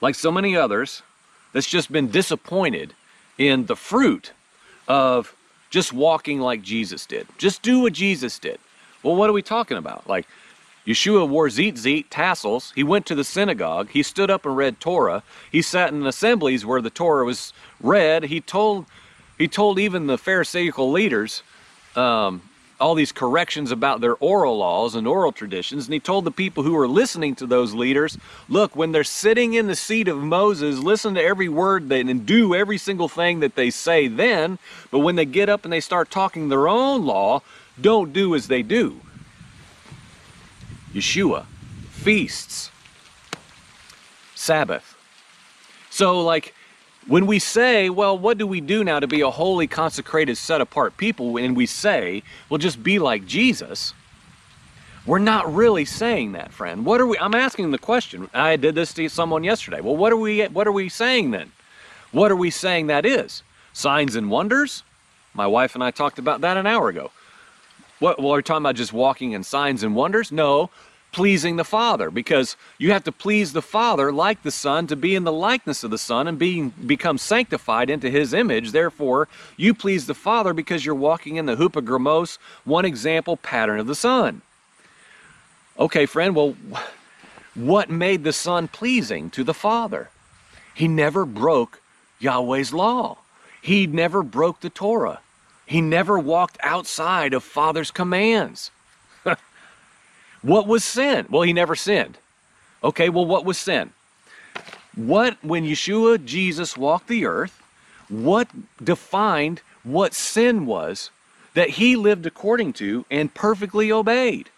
like 0.00 0.14
so 0.14 0.30
many 0.30 0.56
others, 0.56 1.02
that's 1.52 1.66
just 1.66 1.90
been 1.90 2.10
disappointed 2.10 2.94
in 3.38 3.66
the 3.66 3.76
fruit 3.76 4.32
of 4.88 5.34
just 5.70 5.92
walking 5.92 6.40
like 6.40 6.62
Jesus 6.62 7.04
did? 7.06 7.26
Just 7.38 7.62
do 7.62 7.80
what 7.80 7.92
Jesus 7.92 8.38
did. 8.38 8.58
Well, 9.02 9.16
what 9.16 9.28
are 9.28 9.32
we 9.32 9.42
talking 9.42 9.76
about? 9.76 10.08
Like, 10.08 10.26
Yeshua 10.86 11.28
wore 11.28 11.48
tzitzit 11.48 12.06
tassels. 12.10 12.72
He 12.74 12.84
went 12.84 13.06
to 13.06 13.14
the 13.14 13.24
synagogue. 13.24 13.90
He 13.90 14.02
stood 14.02 14.30
up 14.30 14.46
and 14.46 14.56
read 14.56 14.80
Torah. 14.80 15.22
He 15.50 15.60
sat 15.60 15.92
in 15.92 16.06
assemblies 16.06 16.64
where 16.64 16.80
the 16.80 16.90
Torah 16.90 17.24
was 17.24 17.52
read. 17.80 18.24
He 18.24 18.40
told, 18.40 18.86
he 19.36 19.48
told 19.48 19.78
even 19.78 20.06
the 20.06 20.16
Pharisaical 20.16 20.92
leaders 20.92 21.42
um, 21.96 22.42
all 22.78 22.94
these 22.94 23.10
corrections 23.10 23.72
about 23.72 24.00
their 24.00 24.14
oral 24.16 24.58
laws 24.58 24.94
and 24.94 25.08
oral 25.08 25.32
traditions. 25.32 25.86
And 25.86 25.94
he 25.94 26.00
told 26.00 26.24
the 26.24 26.30
people 26.30 26.62
who 26.62 26.74
were 26.74 26.86
listening 26.86 27.34
to 27.36 27.46
those 27.46 27.74
leaders, 27.74 28.16
look, 28.48 28.76
when 28.76 28.92
they're 28.92 29.02
sitting 29.02 29.54
in 29.54 29.66
the 29.66 29.74
seat 29.74 30.08
of 30.08 30.18
Moses, 30.18 30.78
listen 30.78 31.14
to 31.14 31.22
every 31.22 31.48
word 31.48 31.88
they, 31.88 32.00
and 32.00 32.26
do 32.26 32.54
every 32.54 32.78
single 32.78 33.08
thing 33.08 33.40
that 33.40 33.56
they 33.56 33.70
say 33.70 34.06
then. 34.06 34.58
But 34.90 35.00
when 35.00 35.16
they 35.16 35.24
get 35.24 35.48
up 35.48 35.64
and 35.64 35.72
they 35.72 35.80
start 35.80 36.10
talking 36.10 36.48
their 36.48 36.68
own 36.68 37.06
law, 37.06 37.42
don't 37.80 38.12
do 38.12 38.34
as 38.34 38.46
they 38.46 38.62
do. 38.62 39.00
Yeshua, 40.96 41.44
feasts, 41.90 42.70
Sabbath. 44.34 44.96
So, 45.90 46.20
like, 46.20 46.54
when 47.06 47.26
we 47.26 47.38
say, 47.38 47.90
well, 47.90 48.18
what 48.18 48.38
do 48.38 48.46
we 48.46 48.62
do 48.62 48.82
now 48.82 48.98
to 49.00 49.06
be 49.06 49.20
a 49.20 49.30
holy, 49.30 49.66
consecrated, 49.66 50.36
set 50.38 50.62
apart 50.62 50.96
people? 50.96 51.36
And 51.36 51.54
we 51.54 51.66
say, 51.66 52.22
well, 52.48 52.58
just 52.58 52.82
be 52.82 52.98
like 52.98 53.26
Jesus. 53.26 53.92
We're 55.04 55.18
not 55.18 55.54
really 55.54 55.84
saying 55.84 56.32
that, 56.32 56.52
friend. 56.52 56.84
What 56.84 57.00
are 57.00 57.06
we? 57.06 57.18
I'm 57.18 57.34
asking 57.34 57.70
the 57.70 57.78
question. 57.78 58.28
I 58.34 58.56
did 58.56 58.74
this 58.74 58.92
to 58.94 59.08
someone 59.08 59.44
yesterday. 59.44 59.80
Well, 59.80 59.96
what 59.96 60.12
are 60.12 60.16
we? 60.16 60.44
What 60.46 60.66
are 60.66 60.72
we 60.72 60.88
saying 60.88 61.30
then? 61.30 61.52
What 62.10 62.32
are 62.32 62.36
we 62.36 62.50
saying 62.50 62.88
that 62.88 63.06
is? 63.06 63.42
Signs 63.72 64.16
and 64.16 64.30
wonders? 64.30 64.82
My 65.34 65.46
wife 65.46 65.74
and 65.74 65.84
I 65.84 65.90
talked 65.90 66.18
about 66.18 66.40
that 66.40 66.56
an 66.56 66.66
hour 66.66 66.88
ago. 66.88 67.10
What? 67.98 68.18
Well, 68.20 68.32
are 68.32 68.36
we 68.36 68.42
talking 68.42 68.62
about 68.62 68.76
just 68.76 68.92
walking 68.92 69.32
in 69.32 69.42
signs 69.42 69.82
and 69.82 69.94
wonders? 69.94 70.30
No, 70.30 70.70
pleasing 71.12 71.56
the 71.56 71.64
Father 71.64 72.10
because 72.10 72.56
you 72.76 72.92
have 72.92 73.04
to 73.04 73.12
please 73.12 73.54
the 73.54 73.62
Father 73.62 74.12
like 74.12 74.42
the 74.42 74.50
Son 74.50 74.86
to 74.86 74.96
be 74.96 75.14
in 75.14 75.24
the 75.24 75.32
likeness 75.32 75.82
of 75.82 75.90
the 75.90 75.96
Son 75.96 76.28
and 76.28 76.38
being 76.38 76.70
become 76.84 77.16
sanctified 77.16 77.88
into 77.88 78.10
his 78.10 78.34
image. 78.34 78.72
Therefore, 78.72 79.28
you 79.56 79.72
please 79.72 80.06
the 80.06 80.14
Father 80.14 80.52
because 80.52 80.84
you're 80.84 80.94
walking 80.94 81.36
in 81.36 81.46
the 81.46 81.56
hupogrammos, 81.56 82.36
one 82.64 82.84
example 82.84 83.38
pattern 83.38 83.80
of 83.80 83.86
the 83.86 83.94
Son. 83.94 84.42
Okay, 85.78 86.04
friend, 86.04 86.34
well, 86.34 86.54
what 87.54 87.88
made 87.88 88.22
the 88.22 88.32
Son 88.32 88.68
pleasing 88.68 89.30
to 89.30 89.42
the 89.42 89.54
Father? 89.54 90.10
He 90.74 90.86
never 90.86 91.24
broke 91.24 91.80
Yahweh's 92.20 92.74
law. 92.74 93.16
He 93.62 93.86
never 93.86 94.22
broke 94.22 94.60
the 94.60 94.68
Torah. 94.70 95.20
He 95.66 95.80
never 95.80 96.18
walked 96.18 96.56
outside 96.62 97.34
of 97.34 97.44
Father's 97.44 97.90
commands. 97.90 98.70
What 100.42 100.68
was 100.68 100.84
sin? 100.84 101.26
Well, 101.28 101.42
he 101.42 101.52
never 101.52 101.74
sinned. 101.74 102.18
Okay, 102.84 103.08
well, 103.08 103.26
what 103.26 103.44
was 103.44 103.58
sin? 103.58 103.90
What, 104.94 105.42
when 105.42 105.64
Yeshua, 105.64 106.24
Jesus, 106.24 106.76
walked 106.76 107.08
the 107.08 107.26
earth, 107.26 107.60
what 108.08 108.48
defined 108.82 109.60
what 109.82 110.14
sin 110.14 110.64
was 110.66 111.10
that 111.54 111.70
he 111.70 111.96
lived 111.96 112.26
according 112.26 112.74
to 112.74 113.04
and 113.10 113.34
perfectly 113.34 113.90
obeyed? 113.90 114.50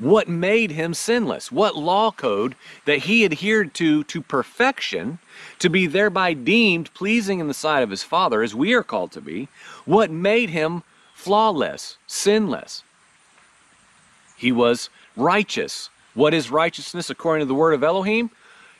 What 0.00 0.28
made 0.28 0.70
him 0.70 0.94
sinless? 0.94 1.52
What 1.52 1.76
law 1.76 2.10
code 2.10 2.56
that 2.86 3.00
he 3.00 3.24
adhered 3.24 3.74
to 3.74 4.02
to 4.04 4.22
perfection 4.22 5.18
to 5.58 5.68
be 5.68 5.86
thereby 5.86 6.32
deemed 6.32 6.92
pleasing 6.94 7.38
in 7.38 7.48
the 7.48 7.54
sight 7.54 7.82
of 7.82 7.90
his 7.90 8.02
Father, 8.02 8.42
as 8.42 8.54
we 8.54 8.72
are 8.72 8.82
called 8.82 9.12
to 9.12 9.20
be? 9.20 9.48
What 9.84 10.10
made 10.10 10.50
him 10.50 10.82
flawless, 11.14 11.98
sinless? 12.06 12.82
He 14.36 14.50
was 14.50 14.88
righteous. 15.16 15.90
What 16.14 16.32
is 16.32 16.50
righteousness 16.50 17.10
according 17.10 17.46
to 17.46 17.48
the 17.48 17.54
word 17.54 17.74
of 17.74 17.84
Elohim? 17.84 18.30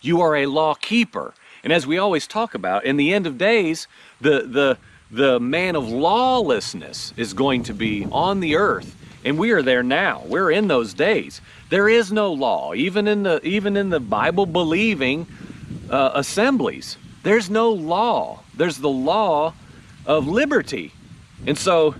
You 0.00 0.22
are 0.22 0.34
a 0.34 0.46
law 0.46 0.72
keeper. 0.72 1.34
And 1.62 1.70
as 1.70 1.86
we 1.86 1.98
always 1.98 2.26
talk 2.26 2.54
about, 2.54 2.84
in 2.86 2.96
the 2.96 3.12
end 3.12 3.26
of 3.26 3.36
days, 3.36 3.86
the, 4.22 4.46
the, 4.46 4.78
the 5.10 5.38
man 5.38 5.76
of 5.76 5.86
lawlessness 5.86 7.12
is 7.18 7.34
going 7.34 7.62
to 7.64 7.74
be 7.74 8.06
on 8.10 8.40
the 8.40 8.56
earth. 8.56 8.96
And 9.24 9.38
we 9.38 9.50
are 9.50 9.62
there 9.62 9.82
now. 9.82 10.22
We're 10.26 10.50
in 10.50 10.68
those 10.68 10.94
days. 10.94 11.40
There 11.68 11.88
is 11.88 12.10
no 12.10 12.32
law, 12.32 12.74
even 12.74 13.06
in 13.06 13.22
the 13.22 13.44
even 13.46 13.76
in 13.76 13.90
the 13.90 14.00
Bible 14.00 14.46
believing 14.46 15.26
uh, 15.90 16.12
assemblies. 16.14 16.96
There's 17.22 17.50
no 17.50 17.70
law. 17.70 18.40
There's 18.54 18.78
the 18.78 18.88
law 18.88 19.54
of 20.06 20.26
liberty. 20.26 20.92
And 21.46 21.56
so, 21.56 21.94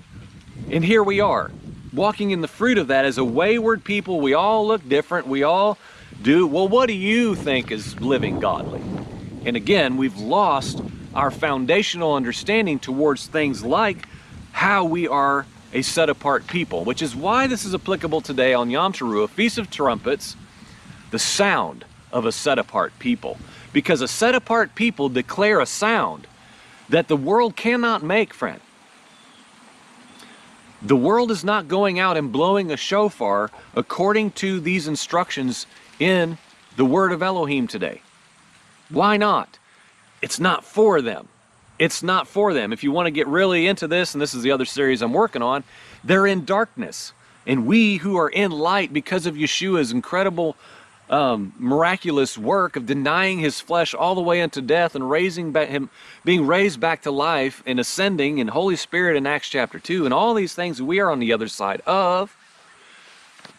and 0.71 0.85
here 0.85 1.03
we 1.03 1.21
are 1.21 1.51
walking 1.93 2.31
in 2.31 2.41
the 2.41 2.49
fruit 2.49 2.79
of 2.79 2.89
that 2.89 3.05
as 3.05 3.19
a 3.19 3.25
wayward 3.25 3.85
people. 3.85 4.21
We 4.21 4.35
all 4.35 4.67
look 4.67 4.89
different. 4.89 5.27
We 5.27 5.43
all 5.43 5.79
do. 6.23 6.47
Well, 6.47 6.69
what 6.69 6.87
do 6.87 6.93
you 6.93 7.35
think 7.35 7.71
is 7.71 8.01
living 8.01 8.41
godly? 8.41 8.83
And 9.45 9.57
again, 9.57 9.97
we've 9.97 10.19
lost 10.19 10.81
our 11.15 11.31
foundational 11.31 12.15
understanding 12.15 12.79
towards 12.79 13.27
things 13.27 13.65
like 13.65 14.07
how 14.53 14.85
we 14.85 15.09
are 15.09 15.47
a 15.73 15.83
set 15.83 16.09
apart 16.09 16.47
people, 16.47 16.85
which 16.85 17.03
is 17.03 17.15
why 17.15 17.47
this 17.47 17.65
is 17.65 17.75
applicable 17.75 18.21
today 18.21 18.55
on 18.55 18.71
Yom 18.71 18.93
Teruah, 18.93 19.29
Feast 19.29 19.59
of 19.59 19.71
Trumpets, 19.71 20.37
the 21.11 21.19
sound 21.19 21.85
of 22.13 22.27
a 22.27 22.33
set 22.33 22.59
apart 22.59 22.93
people. 22.99 23.39
Because 23.73 24.01
a 24.01 24.09
set 24.09 24.35
apart 24.35 24.75
people 24.75 25.09
declare 25.09 25.61
a 25.61 25.67
sound 25.67 26.27
that 26.89 27.09
the 27.09 27.17
world 27.17 27.55
cannot 27.55 28.03
make, 28.03 28.35
friend. 28.35 28.61
The 30.83 30.97
world 30.97 31.31
is 31.31 31.45
not 31.45 31.69
going 31.69 31.99
out 31.99 32.17
and 32.17 32.33
blowing 32.33 32.73
a 32.73 32.77
shofar 32.77 33.51
according 33.75 34.33
to 34.33 34.61
these 34.61 34.89
instructions 34.89 35.67
in 35.99 36.39
the 36.77 36.85
word 36.85 37.13
of 37.13 37.23
Elohim 37.23 37.67
today. 37.67 38.01
Why 38.89 39.17
not? 39.17 39.59
It's 40.23 40.41
not 40.41 40.65
for 40.65 41.01
them. 41.01 41.29
It's 41.81 42.03
not 42.03 42.29
for 42.29 42.53
them. 42.53 42.75
If 42.75 42.85
you 42.85 42.93
want 42.93 43.07
to 43.07 43.11
get 43.11 43.27
really 43.27 43.67
into 43.67 43.89
this, 43.89 44.15
and 44.15 44.21
this 44.21 44.35
is 44.35 44.43
the 44.43 44.51
other 44.51 44.67
series 44.67 45.01
I'm 45.01 45.15
working 45.15 45.41
on, 45.41 45.65
they're 46.05 46.27
in 46.27 46.45
darkness. 46.45 47.15
And 47.47 47.67
we 47.67 47.97
who 47.97 48.19
are 48.19 48.29
in 48.29 48.51
light 48.51 48.93
because 48.93 49.25
of 49.25 49.35
Yeshua's 49.35 49.91
incredible 49.91 50.57
um, 51.09 51.55
miraculous 51.59 52.37
work 52.37 52.77
of 52.77 52.85
denying 52.85 53.39
his 53.39 53.61
flesh 53.63 53.95
all 53.95 54.15
the 54.15 54.21
way 54.21 54.43
unto 54.43 54.61
death 54.61 54.95
and 54.95 55.09
raising 55.09 55.55
him, 55.55 55.89
being 56.23 56.47
raised 56.47 56.81
back 56.81 57.01
to 57.03 57.11
life 57.11 57.63
and 57.65 57.81
ascending 57.81 58.39
in 58.39 58.49
Holy 58.49 58.77
Spirit 58.77 59.17
in 59.17 59.27
Acts 59.27 59.49
chapter 59.49 59.79
2, 59.79 60.05
and 60.05 60.13
all 60.13 60.35
these 60.35 60.55
things 60.55 60.83
we 60.83 61.01
are 61.01 61.11
on 61.11 61.19
the 61.19 61.33
other 61.33 61.49
side 61.49 61.81
of, 61.87 62.37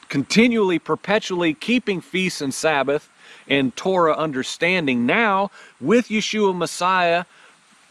continually, 0.09 0.77
perpetually 0.77 1.55
keeping 1.55 2.01
feasts 2.01 2.39
and 2.39 2.53
Sabbath 2.53 3.09
and 3.47 3.75
Torah 3.75 4.15
understanding 4.15 5.07
now 5.07 5.49
with 5.79 6.09
Yeshua 6.09 6.55
Messiah. 6.55 7.25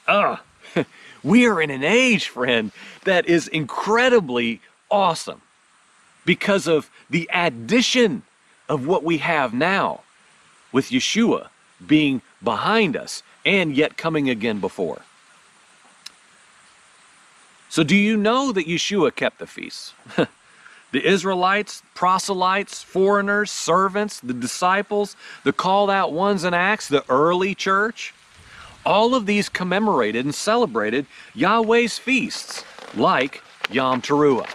Uh, 0.07 0.37
we 1.23 1.47
are 1.47 1.61
in 1.61 1.71
an 1.71 1.85
age, 1.85 2.29
friend, 2.29 2.73
that 3.05 3.27
is 3.27 3.49
incredibly 3.49 4.61
awesome 4.91 5.41
because 6.25 6.67
of 6.67 6.91
the 7.09 7.29
addition 7.33 8.23
of 8.69 8.87
what 8.87 9.03
we 9.03 9.19
have 9.19 9.53
now 9.53 10.01
with 10.73 10.91
Yeshua 10.91 11.49
being 11.85 12.23
behind 12.43 12.97
us 12.97 13.23
and 13.45 13.77
yet 13.77 13.97
coming 13.97 14.29
again 14.29 14.61
before. 14.61 15.03
So, 17.69 17.83
do 17.85 17.97
you 17.97 18.17
know 18.17 18.53
that 18.53 18.67
Yeshua 18.67 19.15
kept 19.15 19.39
the 19.39 19.47
feasts? 19.47 19.95
the 20.93 21.07
Israelites, 21.07 21.83
proselytes, 21.95 22.83
foreigners, 22.83 23.51
servants, 23.51 24.19
the 24.21 24.35
disciples, 24.35 25.17
the 25.45 25.53
called 25.53 25.89
out 25.89 26.13
ones 26.13 26.43
in 26.45 26.53
Acts, 26.53 26.89
the 26.89 27.05
early 27.09 27.55
church, 27.55 28.13
all 28.85 29.15
of 29.15 29.27
these 29.27 29.49
commemorated 29.49 30.25
and 30.25 30.35
celebrated 30.35 31.07
Yahweh's 31.35 31.99
feasts 31.99 32.65
like 32.95 33.43
Yom 33.71 34.03
Teruah. 34.03 34.49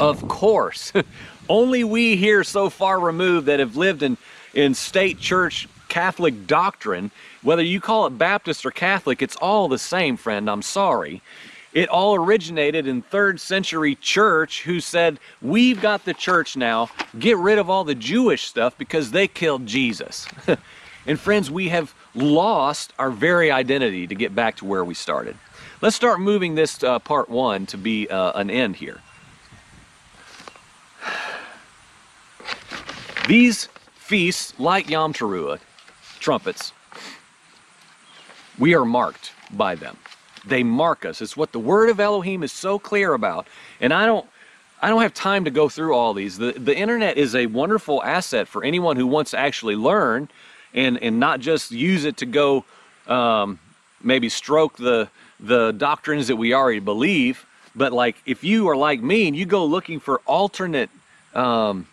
Of 0.00 0.26
course, 0.28 0.92
Only 1.48 1.84
we 1.84 2.16
here 2.16 2.42
so 2.42 2.70
far 2.70 2.98
removed 2.98 3.46
that 3.46 3.60
have 3.60 3.76
lived 3.76 4.02
in, 4.02 4.16
in 4.54 4.74
state 4.74 5.18
church 5.18 5.68
Catholic 5.88 6.46
doctrine, 6.46 7.10
whether 7.42 7.62
you 7.62 7.80
call 7.80 8.06
it 8.06 8.18
Baptist 8.18 8.66
or 8.66 8.70
Catholic, 8.72 9.22
it's 9.22 9.36
all 9.36 9.68
the 9.68 9.78
same, 9.78 10.16
friend. 10.16 10.50
I'm 10.50 10.62
sorry. 10.62 11.22
It 11.72 11.88
all 11.88 12.14
originated 12.16 12.86
in 12.86 13.02
third 13.02 13.38
century 13.38 13.94
church 13.94 14.62
who 14.64 14.80
said, 14.80 15.20
We've 15.40 15.80
got 15.80 16.04
the 16.04 16.14
church 16.14 16.56
now. 16.56 16.88
Get 17.18 17.36
rid 17.36 17.58
of 17.58 17.70
all 17.70 17.84
the 17.84 17.94
Jewish 17.94 18.44
stuff 18.44 18.76
because 18.76 19.10
they 19.10 19.28
killed 19.28 19.66
Jesus. 19.66 20.26
and 21.06 21.20
friends, 21.20 21.50
we 21.50 21.68
have 21.68 21.94
lost 22.16 22.92
our 22.98 23.10
very 23.10 23.50
identity 23.50 24.06
to 24.06 24.14
get 24.14 24.34
back 24.34 24.56
to 24.56 24.64
where 24.64 24.84
we 24.84 24.94
started. 24.94 25.36
Let's 25.82 25.96
start 25.96 26.20
moving 26.20 26.54
this 26.54 26.82
uh, 26.82 26.98
part 26.98 27.28
one 27.28 27.66
to 27.66 27.76
be 27.76 28.08
uh, 28.08 28.32
an 28.32 28.50
end 28.50 28.76
here. 28.76 29.00
These 33.28 33.68
feasts, 33.94 34.58
like 34.58 34.88
Yom 34.88 35.12
Teruah, 35.12 35.58
trumpets, 36.20 36.72
we 38.58 38.74
are 38.74 38.84
marked 38.84 39.32
by 39.52 39.74
them. 39.74 39.98
They 40.46 40.62
mark 40.62 41.04
us. 41.04 41.20
It's 41.20 41.36
what 41.36 41.52
the 41.52 41.58
word 41.58 41.90
of 41.90 42.00
Elohim 42.00 42.42
is 42.42 42.52
so 42.52 42.78
clear 42.78 43.14
about. 43.14 43.48
And 43.80 43.92
I 43.92 44.06
don't 44.06 44.26
I 44.80 44.88
don't 44.88 45.02
have 45.02 45.14
time 45.14 45.44
to 45.44 45.50
go 45.50 45.68
through 45.68 45.94
all 45.94 46.14
these. 46.14 46.38
The 46.38 46.52
the 46.52 46.76
internet 46.76 47.16
is 47.18 47.34
a 47.34 47.46
wonderful 47.46 48.02
asset 48.02 48.46
for 48.46 48.62
anyone 48.62 48.96
who 48.96 49.06
wants 49.06 49.32
to 49.32 49.38
actually 49.38 49.74
learn 49.74 50.28
and 50.76 51.02
and 51.02 51.18
not 51.18 51.40
just 51.40 51.72
use 51.72 52.04
it 52.04 52.18
to 52.18 52.26
go 52.26 52.64
um, 53.08 53.58
maybe 54.02 54.28
stroke 54.28 54.76
the 54.76 55.08
the 55.40 55.72
doctrines 55.72 56.28
that 56.28 56.36
we 56.36 56.54
already 56.54 56.80
believe. 56.80 57.44
But 57.74 57.92
like 57.92 58.16
if 58.26 58.44
you 58.44 58.68
are 58.68 58.76
like 58.76 59.02
me 59.02 59.26
and 59.26 59.36
you 59.36 59.46
go 59.46 59.64
looking 59.64 60.00
for 60.00 60.20
alternate 60.26 60.90
um, 61.34 61.88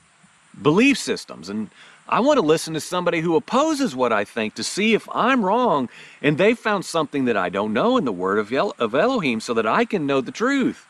belief 0.62 0.98
systems. 0.98 1.50
And 1.50 1.70
I 2.08 2.20
want 2.20 2.38
to 2.38 2.46
listen 2.46 2.74
to 2.74 2.82
somebody 2.82 3.22
who 3.22 3.36
opposes 3.36 3.96
what 3.96 4.14
I 4.14 4.26
think 4.26 4.56
to 4.56 4.64
see 4.64 4.94
if 4.94 5.08
I'm 5.14 5.44
wrong 5.44 5.90
and 6.22 6.38
they 6.38 6.54
found 6.54 6.86
something 6.86 7.26
that 7.26 7.38
I 7.38 7.50
don't 7.50 7.74
know 7.74 7.98
in 7.98 8.06
the 8.06 8.12
word 8.12 8.40
of, 8.40 8.52
El- 8.52 8.76
of 8.80 8.96
Elohim 8.96 9.40
so 9.40 9.54
that 9.56 9.68
I 9.68 9.86
can 9.86 10.06
know 10.06 10.22
the 10.22 10.32
truth. 10.32 10.86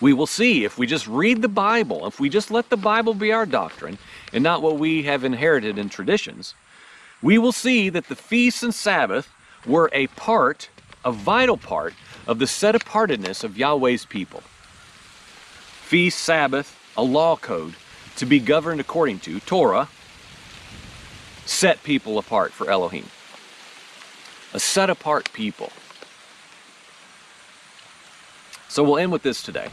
We 0.00 0.12
will 0.12 0.26
see 0.26 0.64
if 0.64 0.76
we 0.76 0.86
just 0.86 1.06
read 1.06 1.42
the 1.42 1.48
Bible, 1.48 2.06
if 2.06 2.18
we 2.18 2.28
just 2.28 2.50
let 2.50 2.68
the 2.68 2.76
Bible 2.76 3.14
be 3.14 3.32
our 3.32 3.46
doctrine 3.46 3.98
and 4.32 4.42
not 4.42 4.62
what 4.62 4.78
we 4.78 5.04
have 5.04 5.24
inherited 5.24 5.78
in 5.78 5.88
traditions, 5.88 6.54
we 7.22 7.38
will 7.38 7.52
see 7.52 7.88
that 7.88 8.08
the 8.08 8.16
feasts 8.16 8.62
and 8.62 8.74
Sabbath 8.74 9.30
were 9.66 9.88
a 9.92 10.08
part, 10.08 10.68
a 11.04 11.12
vital 11.12 11.56
part, 11.56 11.94
of 12.26 12.38
the 12.38 12.46
set 12.46 12.74
apartedness 12.74 13.44
of 13.44 13.56
Yahweh's 13.56 14.04
people. 14.04 14.42
Feast, 15.82 16.18
Sabbath, 16.18 16.78
a 16.96 17.02
law 17.02 17.36
code 17.36 17.74
to 18.16 18.26
be 18.26 18.40
governed 18.40 18.80
according 18.80 19.20
to, 19.20 19.40
Torah, 19.40 19.88
set 21.46 21.82
people 21.82 22.18
apart 22.18 22.52
for 22.52 22.70
Elohim. 22.70 23.06
A 24.52 24.60
set 24.60 24.90
apart 24.90 25.32
people. 25.32 25.72
So 28.74 28.82
we'll 28.82 28.98
end 28.98 29.12
with 29.12 29.22
this 29.22 29.40
today. 29.40 29.68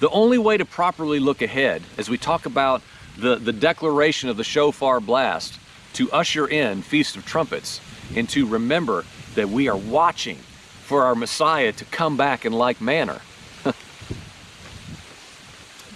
The 0.00 0.10
only 0.10 0.36
way 0.36 0.58
to 0.58 0.64
properly 0.66 1.18
look 1.18 1.40
ahead 1.40 1.82
as 1.96 2.10
we 2.10 2.18
talk 2.18 2.44
about 2.44 2.82
the, 3.16 3.36
the 3.36 3.54
declaration 3.54 4.28
of 4.28 4.36
the 4.36 4.44
shofar 4.44 5.00
blast 5.00 5.58
to 5.94 6.12
usher 6.12 6.46
in 6.46 6.82
Feast 6.82 7.16
of 7.16 7.24
Trumpets 7.24 7.80
and 8.14 8.28
to 8.28 8.46
remember 8.46 9.06
that 9.36 9.48
we 9.48 9.68
are 9.68 9.76
watching 9.78 10.36
for 10.82 11.04
our 11.04 11.14
Messiah 11.14 11.72
to 11.72 11.86
come 11.86 12.18
back 12.18 12.44
in 12.44 12.52
like 12.52 12.82
manner. 12.82 13.22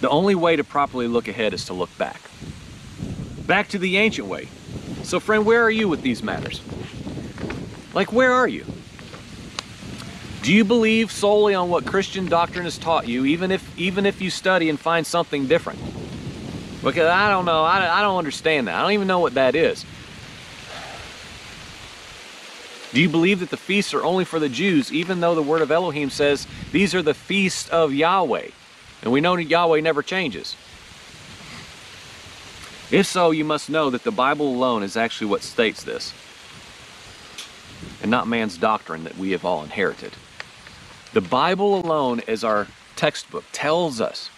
the 0.01 0.09
only 0.09 0.33
way 0.33 0.55
to 0.55 0.63
properly 0.63 1.07
look 1.07 1.27
ahead 1.27 1.53
is 1.53 1.65
to 1.65 1.73
look 1.73 1.95
back. 1.99 2.21
Back 3.45 3.67
to 3.67 3.77
the 3.77 3.97
ancient 3.97 4.27
way. 4.27 4.47
So 5.03 5.19
friend, 5.19 5.45
where 5.45 5.61
are 5.61 5.69
you 5.69 5.87
with 5.87 6.01
these 6.01 6.23
matters? 6.23 6.59
Like 7.93 8.11
where 8.11 8.33
are 8.33 8.47
you? 8.47 8.65
Do 10.47 10.53
you 10.53 10.63
believe 10.63 11.11
solely 11.11 11.55
on 11.55 11.67
what 11.67 11.85
Christian 11.85 12.27
doctrine 12.27 12.63
has 12.63 12.77
taught 12.77 13.05
you, 13.05 13.25
even 13.25 13.51
if 13.51 13.77
even 13.77 14.05
if 14.05 14.21
you 14.21 14.29
study 14.29 14.69
and 14.69 14.79
find 14.79 15.05
something 15.05 15.45
different? 15.45 15.77
Because 16.81 17.09
I 17.09 17.29
don't 17.29 17.43
know, 17.43 17.65
I, 17.65 17.99
I 17.99 18.01
don't 18.01 18.17
understand 18.17 18.69
that. 18.69 18.75
I 18.75 18.81
don't 18.81 18.93
even 18.93 19.09
know 19.09 19.19
what 19.19 19.33
that 19.33 19.55
is. 19.55 19.85
Do 22.93 23.01
you 23.01 23.09
believe 23.09 23.41
that 23.41 23.49
the 23.49 23.57
feasts 23.57 23.93
are 23.93 24.05
only 24.05 24.23
for 24.23 24.39
the 24.39 24.47
Jews, 24.47 24.89
even 24.89 25.19
though 25.19 25.35
the 25.35 25.43
word 25.43 25.61
of 25.61 25.69
Elohim 25.69 26.09
says 26.09 26.47
these 26.71 26.95
are 26.95 27.01
the 27.01 27.13
feasts 27.13 27.67
of 27.67 27.91
Yahweh? 27.91 28.47
And 29.01 29.11
we 29.11 29.19
know 29.19 29.35
that 29.35 29.43
Yahweh 29.43 29.81
never 29.81 30.01
changes. 30.01 30.55
If 32.89 33.05
so, 33.05 33.31
you 33.31 33.43
must 33.43 33.69
know 33.69 33.89
that 33.89 34.05
the 34.05 34.11
Bible 34.11 34.47
alone 34.47 34.83
is 34.83 34.95
actually 34.95 35.27
what 35.27 35.43
states 35.43 35.83
this, 35.83 36.13
and 38.01 38.09
not 38.09 38.29
man's 38.29 38.57
doctrine 38.57 39.03
that 39.03 39.17
we 39.17 39.31
have 39.31 39.43
all 39.43 39.61
inherited. 39.61 40.13
The 41.13 41.21
Bible 41.21 41.79
alone, 41.79 42.21
as 42.27 42.43
our 42.43 42.67
textbook, 42.95 43.45
tells 43.51 44.01
us 44.01 44.29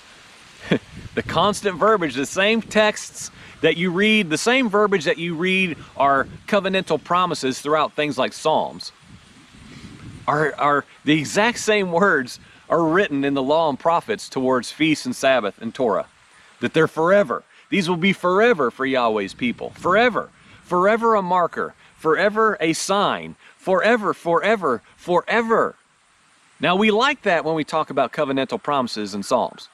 the 1.15 1.23
constant 1.23 1.77
verbiage, 1.77 2.15
the 2.15 2.25
same 2.25 2.61
texts 2.61 3.31
that 3.61 3.77
you 3.77 3.91
read, 3.91 4.29
the 4.29 4.37
same 4.37 4.69
verbiage 4.69 5.05
that 5.05 5.17
you 5.17 5.35
read 5.35 5.77
are 5.97 6.27
covenantal 6.47 7.03
promises 7.03 7.59
throughout 7.59 7.93
things 7.93 8.17
like 8.17 8.33
Psalms, 8.33 8.91
are, 10.27 10.53
are 10.57 10.85
the 11.05 11.17
exact 11.17 11.59
same 11.59 11.91
words 11.91 12.39
are 12.69 12.83
written 12.83 13.25
in 13.25 13.33
the 13.33 13.41
law 13.41 13.69
and 13.69 13.79
prophets 13.79 14.29
towards 14.29 14.71
feasts 14.71 15.05
and 15.05 15.15
Sabbath 15.15 15.59
and 15.61 15.73
Torah. 15.73 16.05
That 16.59 16.73
they're 16.73 16.87
forever. 16.87 17.43
These 17.69 17.89
will 17.89 17.97
be 17.97 18.13
forever 18.13 18.69
for 18.69 18.85
Yahweh's 18.85 19.33
people. 19.33 19.71
Forever. 19.71 20.29
Forever 20.63 21.15
a 21.15 21.21
marker. 21.21 21.73
Forever 21.97 22.57
a 22.59 22.73
sign. 22.73 23.35
Forever, 23.57 24.13
forever, 24.13 24.81
forever. 24.95 25.75
Now 26.59 26.75
we 26.75 26.91
like 26.91 27.21
that 27.23 27.45
when 27.45 27.55
we 27.55 27.63
talk 27.63 27.89
about 27.89 28.11
covenantal 28.11 28.61
promises 28.61 29.15
in 29.15 29.23
Psalms. 29.23 29.69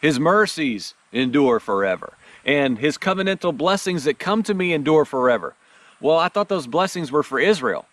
His 0.00 0.20
mercies 0.20 0.94
endure 1.12 1.58
forever 1.58 2.12
and 2.46 2.78
his 2.78 2.96
covenantal 2.96 3.54
blessings 3.54 4.04
that 4.04 4.18
come 4.18 4.42
to 4.44 4.54
me 4.54 4.72
endure 4.72 5.04
forever. 5.04 5.54
Well, 6.00 6.16
I 6.16 6.28
thought 6.28 6.48
those 6.48 6.68
blessings 6.68 7.10
were 7.10 7.24
for 7.24 7.40
Israel. 7.40 7.86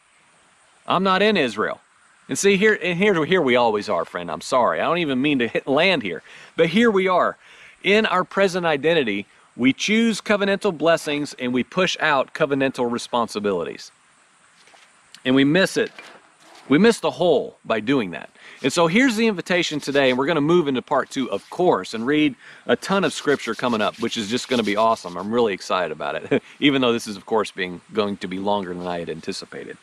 I'm 0.88 1.04
not 1.04 1.22
in 1.22 1.36
Israel. 1.36 1.82
And 2.30 2.38
see 2.38 2.56
here 2.56 2.78
and 2.82 2.98
here 2.98 3.26
here 3.26 3.42
we 3.42 3.56
always 3.56 3.90
are, 3.90 4.06
friend. 4.06 4.30
I'm 4.30 4.42
sorry. 4.42 4.80
I 4.80 4.84
don't 4.84 5.00
even 5.00 5.22
mean 5.22 5.40
to 5.40 5.48
hit 5.48 5.68
land 5.68 6.04
here. 6.04 6.22
But 6.56 6.68
here 6.68 6.92
we 6.92 7.08
are. 7.08 7.38
In 7.84 8.06
our 8.06 8.24
present 8.24 8.66
identity, 8.66 9.26
we 9.58 9.74
choose 9.74 10.22
covenantal 10.22 10.78
blessings 10.78 11.34
and 11.40 11.54
we 11.54 11.64
push 11.64 11.98
out 12.00 12.34
covenantal 12.34 12.90
responsibilities. 12.90 13.92
And 15.26 15.36
we 15.36 15.44
miss 15.44 15.78
it. 15.78 15.92
We 16.70 16.78
miss 16.78 17.00
the 17.00 17.12
whole 17.12 17.58
by 17.66 17.82
doing 17.82 18.12
that. 18.12 18.30
And 18.62 18.72
so 18.72 18.88
here's 18.88 19.18
the 19.18 19.28
invitation 19.28 19.82
today, 19.82 20.10
and 20.10 20.18
we're 20.18 20.26
going 20.26 20.36
to 20.36 20.42
move 20.42 20.68
into 20.68 20.82
part 20.82 21.10
two, 21.10 21.30
of 21.30 21.50
course, 21.50 21.94
and 21.94 22.08
read 22.08 22.36
a 22.66 22.78
ton 22.78 23.04
of 23.04 23.12
scripture 23.12 23.54
coming 23.54 23.82
up, 23.82 24.00
which 24.00 24.16
is 24.16 24.30
just 24.30 24.48
going 24.48 24.60
to 24.60 24.66
be 24.66 24.78
awesome. 24.78 25.18
I'm 25.18 25.34
really 25.34 25.54
excited 25.54 25.92
about 25.92 26.16
it, 26.16 26.42
even 26.60 26.82
though 26.82 26.94
this 26.94 27.06
is, 27.06 27.18
of 27.18 27.26
course, 27.26 27.52
being 27.52 27.82
going 27.92 28.16
to 28.18 28.28
be 28.28 28.40
longer 28.40 28.74
than 28.74 28.88
I 28.88 29.00
had 29.00 29.10
anticipated. 29.10 29.78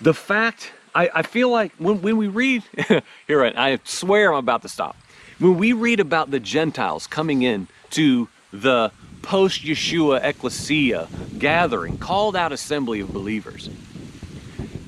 The 0.00 0.14
fact, 0.14 0.72
I, 0.94 1.10
I 1.14 1.22
feel 1.22 1.50
like 1.50 1.72
when, 1.78 2.00
when 2.00 2.16
we 2.16 2.28
read, 2.28 2.62
here, 3.26 3.44
I 3.44 3.78
swear 3.84 4.32
I'm 4.32 4.38
about 4.38 4.62
to 4.62 4.68
stop. 4.68 4.96
When 5.38 5.58
we 5.58 5.72
read 5.72 6.00
about 6.00 6.30
the 6.30 6.40
Gentiles 6.40 7.06
coming 7.06 7.42
in 7.42 7.68
to 7.90 8.28
the 8.50 8.92
post 9.20 9.62
Yeshua 9.62 10.22
ecclesia 10.22 11.08
gathering, 11.38 11.98
called 11.98 12.36
out 12.36 12.52
assembly 12.52 13.00
of 13.00 13.12
believers, 13.12 13.68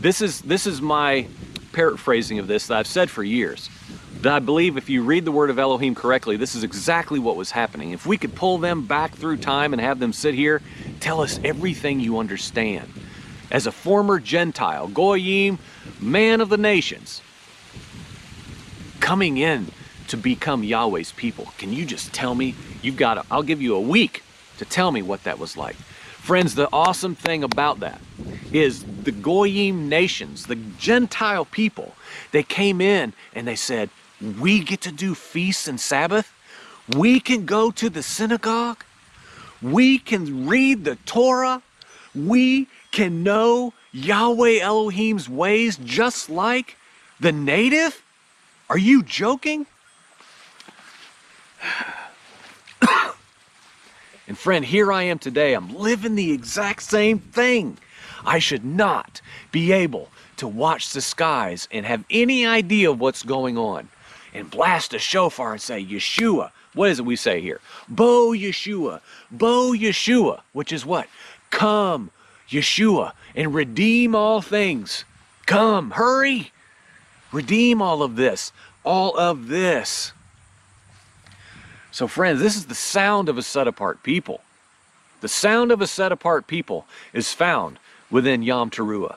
this 0.06 0.22
is 0.22 0.40
this 0.42 0.68
is 0.68 0.80
my 0.80 1.26
paraphrasing 1.72 2.38
of 2.38 2.46
this 2.46 2.68
that 2.68 2.78
I've 2.78 2.86
said 2.86 3.10
for 3.10 3.24
years. 3.24 3.68
That 4.20 4.36
I 4.36 4.38
believe 4.38 4.76
if 4.76 4.88
you 4.88 5.02
read 5.02 5.24
the 5.24 5.32
word 5.32 5.50
of 5.50 5.58
Elohim 5.58 5.96
correctly, 5.96 6.36
this 6.36 6.54
is 6.54 6.62
exactly 6.62 7.18
what 7.18 7.34
was 7.34 7.50
happening. 7.50 7.90
If 7.90 8.06
we 8.06 8.16
could 8.16 8.36
pull 8.36 8.58
them 8.58 8.86
back 8.86 9.16
through 9.16 9.38
time 9.38 9.72
and 9.72 9.82
have 9.82 9.98
them 9.98 10.12
sit 10.12 10.34
here, 10.34 10.62
tell 11.00 11.20
us 11.20 11.40
everything 11.42 11.98
you 11.98 12.18
understand. 12.18 12.88
As 13.50 13.66
a 13.66 13.72
former 13.72 14.20
Gentile, 14.20 14.86
Goyim, 14.86 15.58
man 16.00 16.40
of 16.40 16.50
the 16.50 16.56
nations, 16.56 17.20
coming 19.00 19.38
in 19.38 19.72
to 20.06 20.16
become 20.16 20.62
Yahweh's 20.62 21.10
people, 21.12 21.52
can 21.58 21.72
you 21.72 21.84
just 21.84 22.12
tell 22.12 22.36
me? 22.36 22.54
You've 22.80 22.96
got, 22.96 23.18
i 23.18 23.22
I'll 23.28 23.42
give 23.42 23.60
you 23.60 23.74
a 23.74 23.80
week 23.80 24.22
to 24.58 24.64
tell 24.64 24.92
me 24.92 25.02
what 25.02 25.24
that 25.24 25.40
was 25.40 25.56
like. 25.56 25.74
Friends, 25.74 26.54
the 26.54 26.68
awesome 26.72 27.16
thing 27.16 27.42
about 27.42 27.80
that 27.80 28.00
is 28.52 28.84
the 29.04 29.12
Goyim 29.12 29.88
nations, 29.88 30.46
the 30.46 30.56
Gentile 30.78 31.44
people, 31.44 31.94
they 32.32 32.42
came 32.42 32.80
in 32.80 33.12
and 33.34 33.46
they 33.46 33.56
said, 33.56 33.90
We 34.40 34.60
get 34.60 34.80
to 34.82 34.92
do 34.92 35.14
feasts 35.14 35.68
and 35.68 35.80
Sabbath. 35.80 36.32
We 36.94 37.20
can 37.20 37.46
go 37.46 37.70
to 37.72 37.90
the 37.90 38.02
synagogue. 38.02 38.84
We 39.60 39.98
can 39.98 40.46
read 40.46 40.84
the 40.84 40.96
Torah. 41.06 41.62
We 42.14 42.68
can 42.92 43.22
know 43.22 43.72
Yahweh 43.92 44.60
Elohim's 44.60 45.28
ways 45.28 45.78
just 45.78 46.30
like 46.30 46.76
the 47.18 47.32
native? 47.32 48.02
Are 48.68 48.78
you 48.78 49.02
joking? 49.02 49.66
And 54.28 54.36
friend, 54.36 54.64
here 54.64 54.90
I 54.90 55.04
am 55.04 55.20
today. 55.20 55.54
I'm 55.54 55.72
living 55.72 56.16
the 56.16 56.32
exact 56.32 56.82
same 56.82 57.20
thing. 57.20 57.78
I 58.26 58.40
should 58.40 58.64
not 58.64 59.20
be 59.52 59.72
able 59.72 60.08
to 60.36 60.48
watch 60.48 60.92
the 60.92 61.00
skies 61.00 61.68
and 61.70 61.86
have 61.86 62.04
any 62.10 62.44
idea 62.44 62.90
of 62.90 63.00
what's 63.00 63.22
going 63.22 63.56
on 63.56 63.88
and 64.34 64.50
blast 64.50 64.92
a 64.92 64.98
shofar 64.98 65.52
and 65.52 65.60
say, 65.60 65.82
Yeshua. 65.82 66.50
What 66.74 66.90
is 66.90 66.98
it 66.98 67.06
we 67.06 67.16
say 67.16 67.40
here? 67.40 67.60
Bo 67.88 68.32
Yeshua. 68.32 69.00
Bo 69.30 69.72
Yeshua, 69.72 70.42
which 70.52 70.72
is 70.72 70.84
what? 70.84 71.08
Come, 71.50 72.10
Yeshua, 72.50 73.12
and 73.34 73.54
redeem 73.54 74.14
all 74.14 74.42
things. 74.42 75.04
Come, 75.46 75.92
hurry. 75.92 76.52
Redeem 77.32 77.80
all 77.80 78.02
of 78.02 78.16
this. 78.16 78.52
All 78.84 79.16
of 79.16 79.48
this. 79.48 80.12
So, 81.92 82.06
friends, 82.06 82.40
this 82.40 82.56
is 82.56 82.66
the 82.66 82.74
sound 82.74 83.30
of 83.30 83.38
a 83.38 83.42
set 83.42 83.66
apart 83.66 84.02
people. 84.02 84.42
The 85.22 85.28
sound 85.28 85.72
of 85.72 85.80
a 85.80 85.86
set 85.86 86.12
apart 86.12 86.46
people 86.46 86.86
is 87.14 87.32
found 87.32 87.78
within 88.10 88.42
Yom 88.42 88.70
Teruah, 88.70 89.16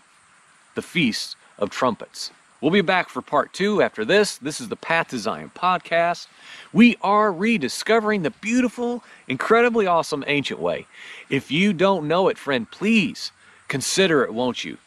the 0.76 0.82
Feast 0.82 1.36
of 1.58 1.70
Trumpets. 1.70 2.32
We'll 2.62 2.72
be 2.72 2.82
back 2.82 3.10
for 3.10 3.22
part 3.22 3.54
two 3.54 3.82
after 3.82 4.04
this. 4.04 4.38
This 4.38 4.60
is 4.60 4.68
the 4.68 4.76
Path 4.76 5.10
to 5.10 5.18
Zion 5.20 5.52
podcast. 5.56 6.28
We 6.74 6.98
are 7.02 7.32
rediscovering 7.32 8.24
the 8.24 8.32
beautiful, 8.32 9.04
incredibly 9.28 9.88
awesome 9.88 10.24
ancient 10.28 10.60
way. 10.60 10.86
If 11.30 11.52
you 11.52 11.72
don't 11.72 12.08
know 12.08 12.28
it, 12.28 12.38
friend, 12.38 12.70
please 12.70 13.32
consider 13.70 14.24
it, 14.24 14.34
won't 14.34 14.66
you? 14.66 14.78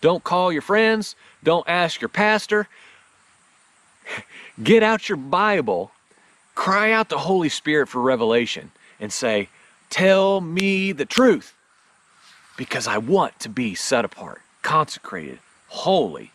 Don't 0.00 0.24
call 0.24 0.52
your 0.52 0.62
friends, 0.62 1.14
don't 1.44 1.68
ask 1.68 2.00
your 2.00 2.08
pastor. 2.08 2.68
Get 4.62 4.82
out 4.82 5.08
your 5.08 5.16
Bible 5.16 5.92
Cry 6.54 6.92
out 6.92 7.08
the 7.08 7.18
Holy 7.18 7.48
Spirit 7.48 7.88
for 7.88 8.00
revelation 8.00 8.70
and 9.00 9.12
say, 9.12 9.48
Tell 9.90 10.40
me 10.40 10.92
the 10.92 11.04
truth 11.04 11.54
because 12.56 12.86
I 12.86 12.98
want 12.98 13.38
to 13.40 13.48
be 13.48 13.74
set 13.74 14.04
apart, 14.04 14.40
consecrated, 14.62 15.38
holy, 15.68 16.30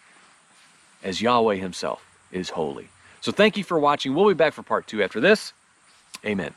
as 1.04 1.22
Yahweh 1.22 1.56
Himself 1.56 2.06
is 2.32 2.50
holy. 2.50 2.90
So 3.22 3.32
thank 3.32 3.58
you 3.58 3.64
for 3.64 3.80
watching. 3.80 4.14
We'll 4.16 4.28
be 4.28 4.34
back 4.34 4.54
for 4.54 4.64
part 4.64 4.88
two 4.88 5.04
after 5.04 5.20
this. 5.20 5.54
Amen. 6.26 6.54